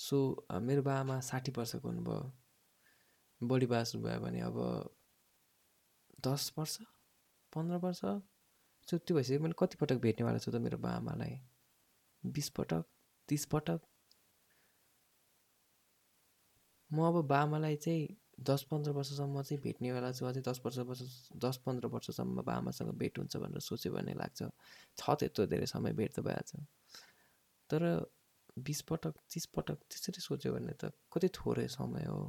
[0.01, 0.19] सो
[0.67, 2.21] मेरो बाआमा साठी वर्षको हुनुभयो।
[3.41, 4.57] बढी बाँच्नुभयो भने अब
[6.27, 6.77] दस वर्ष
[7.53, 8.01] पन्ध्र वर्ष
[8.89, 11.35] सो त्यो भइसक्यो मैले कति पटक भेट्नेवाला छु त मेरो बाआमालाई
[12.23, 12.85] बिस पटक
[13.29, 13.81] तिस पटक?
[16.91, 18.07] म अब बाआमालाई चाहिँ
[18.49, 21.03] दस पन्ध्र वर्षसम्म चाहिँ भेट्नेवाला छु अझै दस वर्ष वर्ष
[21.45, 24.49] दस पन्ध्र वर्षसम्म बाआमासँग भेट हुन्छ भनेर सोच्यो भने लाग्छ।
[24.99, 26.57] छ त्यत्रो धेरै समय भेट त भइहाल्छ।
[27.71, 27.83] तर
[28.69, 32.21] बिस पटक तिस पटक त्यसरी सोच्यो भने त कति थोरै समय हो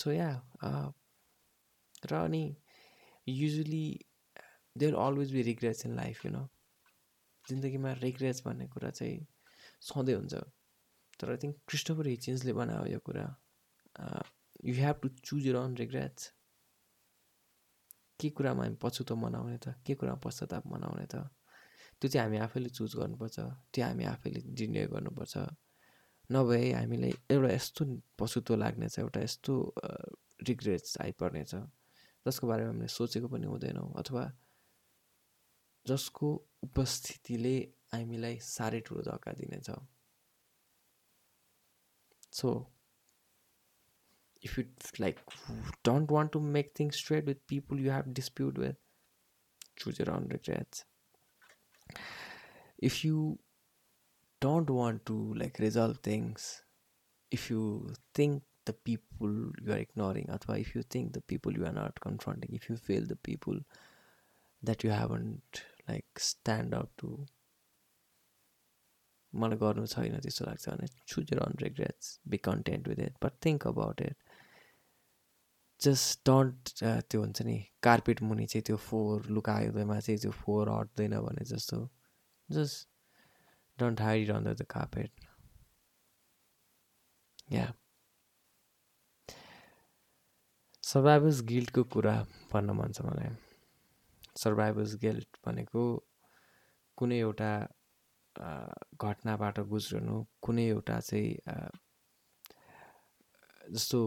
[0.00, 0.30] सो या
[2.10, 2.44] र अनि
[3.28, 3.84] usually
[4.78, 6.48] there always be regrets in life you know
[7.44, 9.26] जिन्दगीमा रिग्रेट्स भन्ने कुरा चाहिँ
[9.88, 10.34] सधैँ हुन्छ।
[11.20, 13.26] तर आई थिङ्क क्रिस्टोफर हिचिन्सले बनायो यो कुरा।
[14.68, 16.32] You have to choose your own regrets
[18.20, 19.74] के कुरामा हामी पछुतो मनाउने त?
[19.86, 21.14] के कुरामा पश्चाताप मनाउने त?
[22.02, 23.38] त्यो चाहिँ हामी आफैले चुज गर्नुपर्छ
[23.72, 25.34] त्यो हामी आफैले निर्णय गर्नुपर्छ।
[26.34, 27.84] नभए हामीलाई एउटा यस्तो
[28.18, 29.54] पछुतो लाग्नेछ एउटा यस्तो
[30.48, 31.54] रिग्रेट्स आइपर्नेछ।
[32.26, 34.24] जसको बारेमा हामीले सोचेको पनि हुँदैनौँ अथवा
[35.86, 36.28] जसको
[36.66, 37.56] उपस्थितिले
[37.94, 39.70] हामीलाई साह्रै ठुलो धक्का दिनेछ।
[42.32, 42.48] So
[44.46, 44.64] if you
[44.98, 45.18] like
[45.86, 48.78] don't want to make things straight with people you have dispute with
[49.76, 50.80] choose your own regrets
[52.90, 53.38] if you
[54.42, 56.46] don't want to like resolve things
[57.32, 57.64] if you
[58.14, 62.00] think the people you are ignoring or if you think the people you are not
[62.00, 63.58] confronting if you feel the people
[64.62, 67.12] that you haven't like stand up to
[69.32, 73.38] मलाई गर्नु छैन त्यस्तो लाग्छ भने choose your own regrets be content with it but
[73.44, 74.16] think about it
[75.80, 77.56] just don't त्यो हुन्छ नि
[77.86, 81.78] carpet मुनि चाहिँ त्यो फोहोर लुकायोमा चाहिँ त्यो फोहोर हट्दैन भने जस्तो
[82.54, 82.88] just
[83.78, 85.10] don't hide under the carpet
[87.52, 87.72] yeah
[90.82, 92.16] survivor's गिल्टको कुरा
[92.52, 93.36] भन्न मन छ मलाई।
[94.36, 95.82] सर्भाइभर्स गिल्ट भनेको
[96.98, 97.52] कुनै एउटा
[98.96, 101.30] घटनाबाट गुज्रनु कुनै एउटा चाहिँ
[103.72, 103.98] जस्तो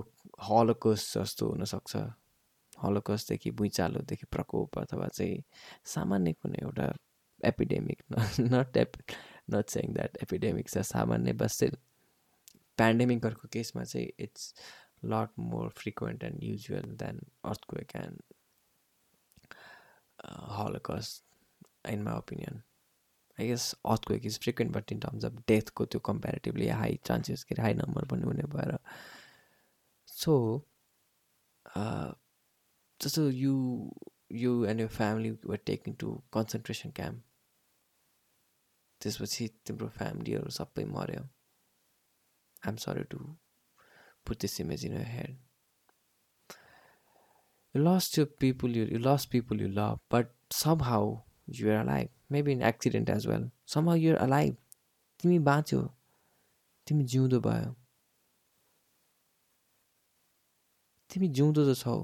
[0.50, 1.96] हलोकस जस्तो हुनसक्छ।
[2.84, 5.43] हलोकसदेखि भुइँचालोदेखि प्रकोप अथवा चाहिँ
[5.93, 6.88] सामान्य कुनै एउटा
[7.43, 8.03] epidemic
[8.39, 8.91] not ep
[9.49, 11.73] not saying that epidemic छ सामान्य बस चाहिँ
[12.77, 14.55] पेन्डेमिकहरूको केसमा चाहिँ it's
[15.05, 18.21] lot more frequent and usual than earthquake and
[20.51, 21.23] holocaust
[21.89, 22.61] in my opinion
[23.39, 27.55] I guess earthquake is frequent but in terms of डेथको त्यो कम्पेरिटिभली हाई चान्सेस के
[27.55, 28.79] अरे हाई नम्बर पनि हुने भएर।
[30.07, 30.65] सो
[33.01, 33.55] जस्तो you
[34.43, 37.22] you and your family were taking to concentration camp
[39.01, 41.22] त्यसपछि तिम्रो फ्यामिलीहरू सबै मऱ्यो
[42.62, 43.20] I'm sorry to
[44.26, 45.38] put this image in your head
[47.74, 52.53] you lost your people you, you lost people you love but somehow you're alive maybe
[52.53, 54.57] in accident as well somehow you're alive
[55.20, 55.80] तिमी बाँच्यो
[56.86, 57.74] तिमी जिउँदो भयो
[61.11, 61.97] तिमी जिउँदो त छौ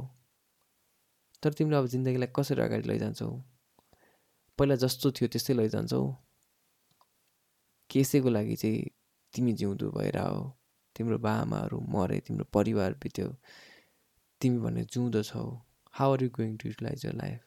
[1.43, 3.29] तर तिमीले अब जिन्दगीलाई कसरी अगाडि लैजान्छौ?
[4.57, 6.01] पहिला जस्तो थियो त्यस्तै लैजान्छौ।
[7.89, 8.81] केसैको लागि चाहिँ
[9.33, 10.41] तिमी जिउँदो भएर हो
[10.95, 13.27] तिम्रो बाआमाहरू मरे तिम्रो परिवार बित्यो।
[14.41, 15.43] तिमी भने जिउँदो छौ।
[15.93, 17.39] How are you going to utilize your life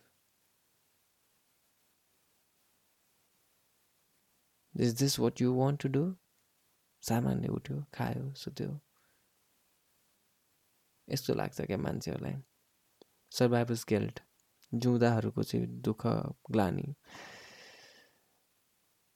[4.75, 6.03] is this what you want to do
[7.03, 8.71] सामान्य उठ्यो खायो सुत्यो।
[11.09, 12.37] यस्तो लाग्छ क्या मान्छेहरूलाई।
[13.39, 14.20] सर्भाइभर्स गिल्ट
[14.74, 16.07] जिउँदाहरूको चाहिँ दुःख
[16.51, 16.95] ग्लानी।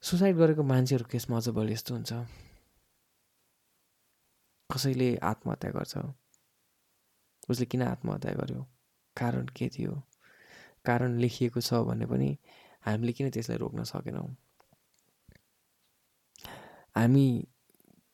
[0.02, 2.12] सुसाइड गरेको मान्छेहरूको केसमा अझ बढी यस्तो हुन्छ।
[4.74, 5.98] कसैले आत्महत्या गर्छ?
[7.48, 8.62] उसले किन आत्महत्या गर्यो?
[9.16, 10.02] कारण के थियो?
[10.84, 12.38] कारण लेखिएको छ भने पनि
[12.86, 14.36] हामीले किन त्यसलाई रोक्न सकेनौँ?
[16.96, 17.48] हामी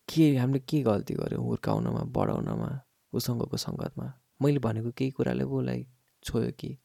[0.08, 2.80] के हामीले के गल्ती गऱ्यौँ हुर्काउनमा बढाउनमा
[3.12, 4.20] उसँगको सङ्गतमा?
[4.42, 5.86] मैले भनेको केही कुराले उसलाई
[6.24, 6.78] छोयो कि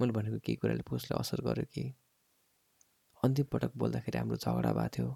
[0.00, 1.94] मैले भनेको केही कुराले उसलाई असर गर्यो कि?
[3.24, 5.08] अन्तिम पटक बोल्दाखेरि हाम्रो झगडा भएको थियो।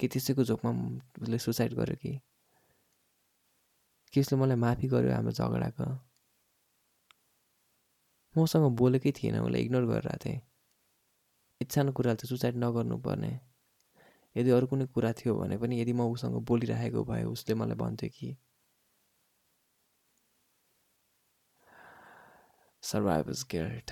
[0.00, 0.70] कि त्यसैको झोकमा
[1.22, 2.20] उसले सुसाइड गर्यो कि?
[4.20, 5.88] उसले मलाई माफी गर्यो हाम्रो झगडाको?
[8.34, 10.40] मसँग बोलेकै थिएन उसलाई इग्नोर गरिरहेको थिएँ।
[11.62, 13.32] यति सानो कुराले त सुसाइड नगर्नु पर्ने
[14.36, 18.10] यदि अरू कुनै कुरा थियो भने पनि यदि म उसँग बोलिरहेको भए उसले मलाई भन्थ्यो
[18.16, 18.28] कि
[22.82, 23.90] सर्भाइभर्स गिल्ट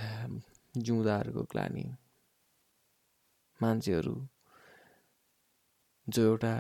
[0.77, 1.85] जिउँदाहरूको ग्लानी।
[3.63, 4.15] मान्छेहरू
[6.09, 6.55] जो एउटा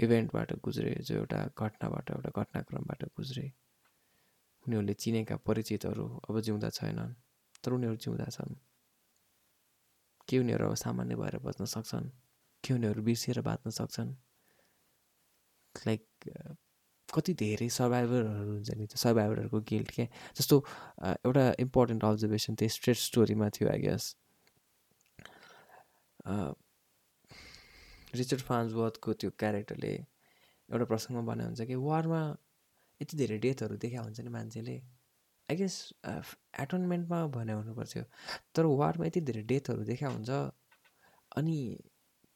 [0.00, 3.46] इभेन्टबाट गुज्रे जो एउटा घटनाबाट एउटा घटनाक्रमबाट गुज्रे
[4.66, 7.14] उनीहरूले चिनेका परिचितहरू अब जिउँदा छैनन्
[7.64, 8.54] तर उनीहरू जिउँदा छन्।
[10.28, 12.10] के उनीहरू अब सामान्य भएर बच्न सक्छन्?
[12.64, 14.10] के उनीहरू बिर्सिएर बाँच्न सक्छन्?
[15.86, 16.06] लाइक
[17.14, 20.06] कति धेरै सर्भाइभरहरू हुन्छ नि त्यो सर्भाइभरहरूको गिल्ट क्या
[20.38, 20.56] जस्तो
[21.26, 24.14] एउटा इम्पोर्टेन्ट अब्जर्भेसन त्यो स्ट्रेट स्टोरीमा थियो आई गेस
[28.20, 29.92] रिचर्ड फान्सवर्थको त्यो क्यारेक्टरले
[30.68, 32.22] एउटा प्रसङ्गमा भने हुन्छ कि वारमा
[33.00, 34.76] यति धेरै डेथहरू देखा हुन्छ नि मान्छेले।
[35.48, 35.76] आई गेस
[36.64, 38.04] एटोनमेन्टमा भने हुनुपर्थ्यो।
[38.54, 40.30] तर वारमा यति धेरै डेथहरू देखा हुन्छ।
[41.40, 41.56] अनि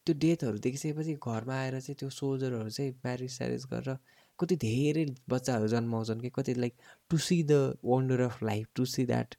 [0.07, 3.99] त्यो डेथहरू देखिसकेपछि घरमा आएर चाहिँ त्यो सोल्जरहरू चाहिँ म्यारिज स्यारिज गरेर
[4.39, 6.75] कति धेरै बच्चाहरू जन्माउँछन् कि कति like
[7.11, 7.53] to see the
[7.85, 9.35] wonder of life to see that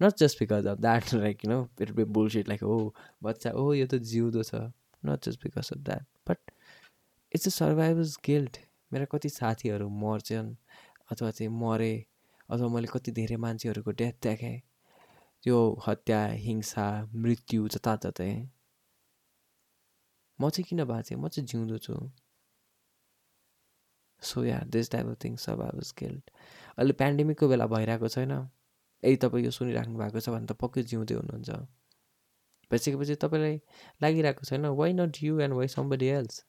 [0.00, 2.78] not just because of that like you know it be bullshit like हो
[3.22, 4.54] बच्चा ओ यो त जिउँदो छ।
[5.02, 6.50] Not just because of that but
[7.32, 8.56] it's a survivor's guilt
[8.92, 10.54] मेरा कति साथीहरू मर्छन्
[11.10, 11.94] अथवा चाहिँ मरे
[12.50, 14.58] अथवा मैले कति धेरै मान्छेहरूको डेथ देखेँ।
[15.42, 18.32] त्यो हत्या हिंसा मृत्यु जताततै।
[20.38, 21.94] म चाहिँ किन बाँचेँ म चाहिँ जिउँदो छु।
[24.22, 26.30] So yeah this type of things survivor's guilt
[26.78, 28.32] अहिले पेन्डेमिकको बेला भइरहेको छैन।
[29.02, 31.50] यदि तपाईँ यो सुनिराख्नु भएको छ भने त पक्कै जिउँदै हुनुहुन्छ।
[32.70, 33.60] भइसकेपछि तपाईँलाई
[34.02, 36.44] लागिरहेको छैन why not you and why somebody else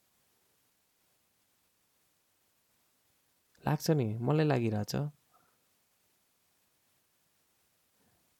[3.66, 4.96] लाग्छ नि मलाई लागिरहेछ।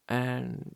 [0.10, 0.76] And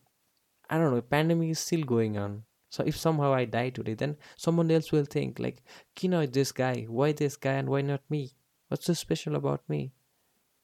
[0.69, 2.43] I don't know, pandemic is still going on.
[2.69, 5.63] So if somehow I die today, then someone else will think like,
[5.95, 8.36] Kino, this guy, why this guy and why not me?
[8.69, 9.91] What's so special about me?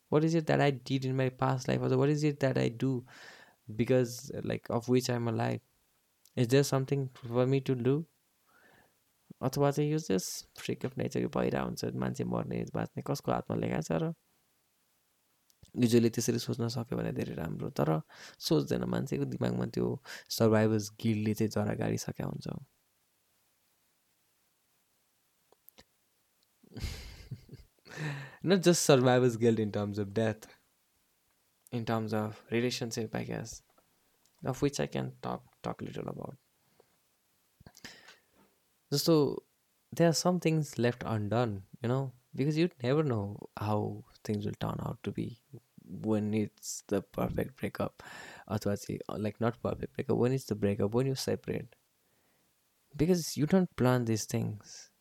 [0.09, 1.81] What is it that I did in my past life?
[1.81, 3.03] Or what is it that I do
[3.75, 5.61] because like of which I'm alive?
[6.35, 8.05] Is there something for me to do?
[9.43, 13.79] अथवा चाहिँ यो just फ्रिक of nature भइरहेको हुन्छ मान्छे मर्ने बाँच्ने कसको हातमा लेखा
[13.87, 14.13] छ र
[15.83, 17.89] युजली त्यसरी सोच्न सक्यो भने धेरै राम्रो तर
[18.47, 19.87] सोच्दैन मान्छेको दिमागमा त्यो
[20.37, 22.47] सर्भाइभर्स गिल्डले चाहिँ जरा गाडिसकेका हुन्छ
[28.43, 30.47] not just survivor's guilt in terms of death
[31.71, 33.61] in terms of relationship i guess
[34.45, 36.37] of which i can talk talk little about.
[38.91, 39.43] So
[39.91, 44.59] there are some things left undone you know because you never know how things will
[44.59, 45.41] turn out to be
[45.83, 48.03] when it's the perfect breakup.
[48.47, 51.75] Otherwise like not perfect breakup when it's the breakup when you separate.
[52.95, 54.91] Because you don't plan these things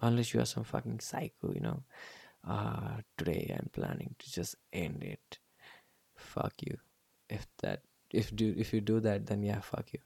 [0.00, 1.84] unless you are some fucking psycho you know
[2.48, 5.38] uh today i'm planning to just end it.
[6.16, 6.78] Fuck you.
[7.28, 10.00] If that if do if you do that then yeah fuck you.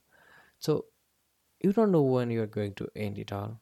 [0.59, 0.87] So
[1.61, 3.61] you don't know when you're going to end it all.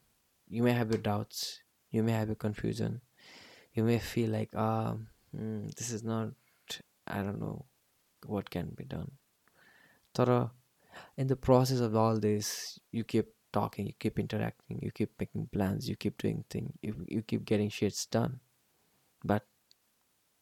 [0.49, 1.61] You may have your doubts.
[1.91, 3.01] You may have your confusion.
[3.73, 6.29] You may feel like um mm, this is not
[7.07, 7.65] I don't know
[8.25, 9.11] what can be done.
[10.13, 10.51] Tara,
[11.17, 15.49] in the process of all this, you keep talking, you keep interacting, you keep making
[15.51, 18.39] plans, you keep doing things, you, you keep getting shits done.
[19.23, 19.47] But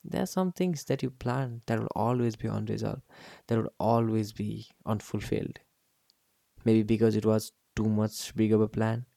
[0.03, 3.03] there are some things that you plan that will always be unresolved,
[3.47, 5.59] that will always be unfulfilled.
[6.63, 9.07] Maybe because it was too much big of a plan,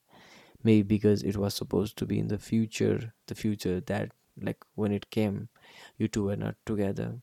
[0.64, 4.92] maybe because it was supposed to be in the future, the future that, like, when
[4.92, 5.50] it came,
[5.98, 7.22] you two were not together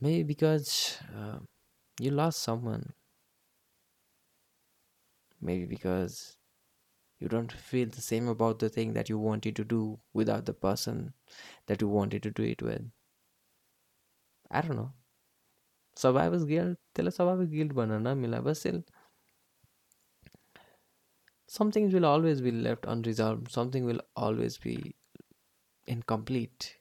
[0.00, 1.40] Maybe because uh,
[2.00, 2.94] you lost someone.
[5.40, 6.38] Maybe because
[7.18, 10.54] you don't feel the same about the thing that you wanted to do without the
[10.54, 11.14] person
[11.66, 12.90] that you wanted to do it with.
[14.50, 14.94] I don't know.
[15.96, 18.84] Survivor's guilt tell us survivor's guilt banana mila still
[21.46, 23.50] some things will always be left unresolved.
[23.50, 24.94] Something will always be
[25.86, 26.78] incomplete.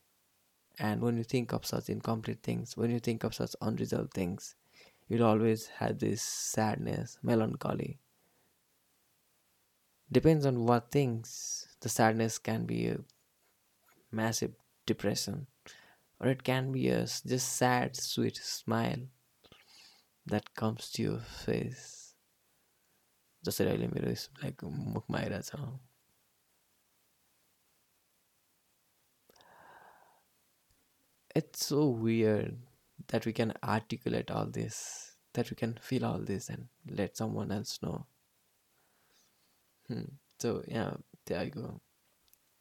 [0.80, 4.56] And when you think of such incomplete things when you think of such unresolved things
[5.10, 8.03] you'll always have this sadness melancholy
[10.13, 11.67] Depends on what things.
[11.81, 12.99] The sadness can be a
[14.11, 14.55] massive
[14.87, 15.47] depression,
[16.19, 19.07] or it can be a just sad, sweet smile
[20.27, 21.95] that comes to your face.
[23.47, 24.13] जसरी अहिले मेरो
[24.45, 25.79] like मुखमा आइरहेछ
[31.39, 32.57] it's so weird
[33.09, 34.79] that we can articulate all this,
[35.35, 36.69] that we can feel all this and
[37.01, 38.07] let someone else know.
[39.94, 40.06] Hmm.
[40.40, 40.94] So yeah,
[41.26, 41.80] there I go.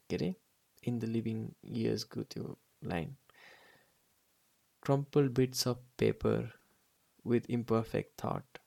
[0.08, 0.36] Get it?
[0.82, 3.16] In the living years go to line.
[4.82, 6.50] Crumpled bits of paper
[7.24, 8.58] with imperfect thought.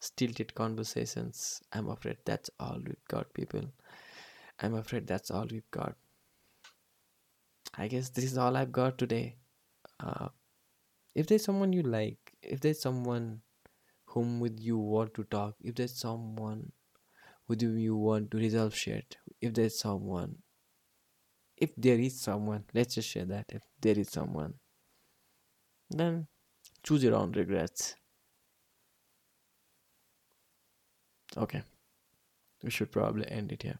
[0.00, 1.62] Stilted conversations.
[1.72, 3.64] I'm afraid that's all we've got, people.
[4.60, 5.96] I'm afraid that's all we've got.
[7.76, 9.36] I guess this is all I've got today.
[9.98, 10.28] Uh,
[11.14, 13.40] if there's someone you like, if there's someone
[14.04, 16.70] whom with you want to talk, if there's someone
[17.48, 20.36] with whom you want to resolve shit, if there's someone,
[21.56, 23.46] if there is someone, let's just share that.
[23.48, 24.54] If there is someone,
[25.90, 26.26] then
[26.82, 27.96] choose your own regrets.
[31.36, 31.62] Okay,
[32.62, 33.78] we should probably end it here.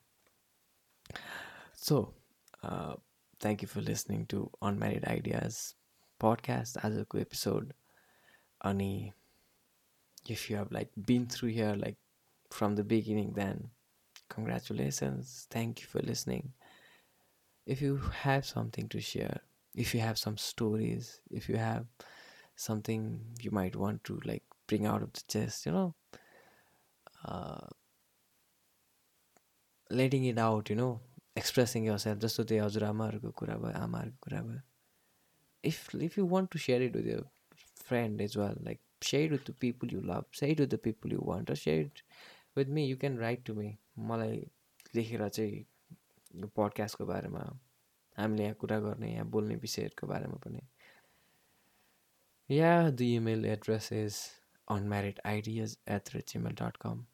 [1.74, 2.14] So,
[2.62, 2.94] uh,
[3.40, 5.74] thank you for listening to Unmarried Ideas
[6.20, 7.74] podcast as a episode.
[8.64, 9.12] Ani,
[10.28, 11.96] if you have like been through here like
[12.51, 13.69] from the beginning, then
[14.29, 15.47] congratulations.
[15.49, 16.53] Thank you for listening.
[17.65, 19.41] If you have something to share,
[19.75, 21.85] if you have some stories, if you have
[22.55, 25.95] something you might want to like bring out of the chest, you know,
[27.25, 27.67] uh,
[29.89, 30.99] letting it out, you know,
[31.39, 34.61] expressing yourself जस्तो त्यो हजुरआमाहरूको कुरा भयो आमाहरूको कुरा भयो
[35.69, 37.21] if if you want to share it with your
[37.89, 38.79] friend is well like
[39.09, 42.03] share with the people you love share with the people you want र share
[42.56, 43.76] with me you can write to me
[44.12, 44.38] मलाई
[44.94, 45.64] लेखेर चाहिँ
[46.40, 47.42] यो पडकास्टको बारेमा
[48.18, 50.62] हामीले यहाँ कुरा गर्ने यहाँ बोल्ने विषयहरूको बारेमा पनि
[52.50, 54.22] yeah the email address is
[54.68, 57.06] unmarriedideas at gmail.com.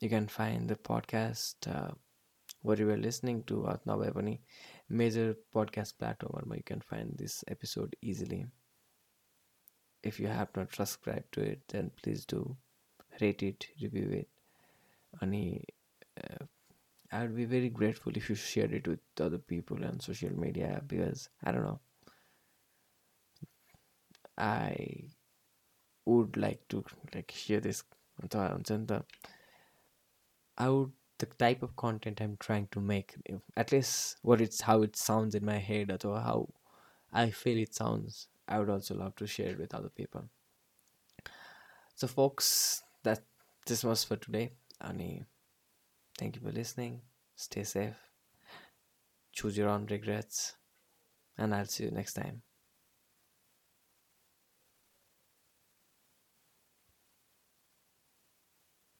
[0.00, 1.92] You can find the podcast uh,
[2.62, 4.38] what you were listening to at नभए पनि
[4.90, 8.44] major podcast platform you can find this episode easily.
[10.02, 12.56] If you have not subscribed to it, then please do
[13.20, 14.28] rate it, review it.
[15.20, 15.64] Any,
[16.22, 16.44] uh,
[17.10, 20.82] I would be very grateful if you shared it with other people on social media
[20.86, 21.80] because I don't know.
[24.36, 25.10] I
[26.06, 26.84] would like to
[27.14, 27.84] like share this.
[30.56, 33.14] I would the type of content I'm trying to make,
[33.56, 36.52] at least what it's how it sounds in my head or how
[37.12, 38.28] I feel it sounds.
[38.48, 40.28] I would also love to share it with other people.
[41.94, 43.22] So, folks, that
[43.66, 44.52] this was for today.
[44.80, 45.24] Ani,
[46.18, 47.02] thank you for listening.
[47.36, 47.98] Stay safe.
[49.32, 50.56] Choose your own regrets.
[51.38, 52.42] And I'll see you next time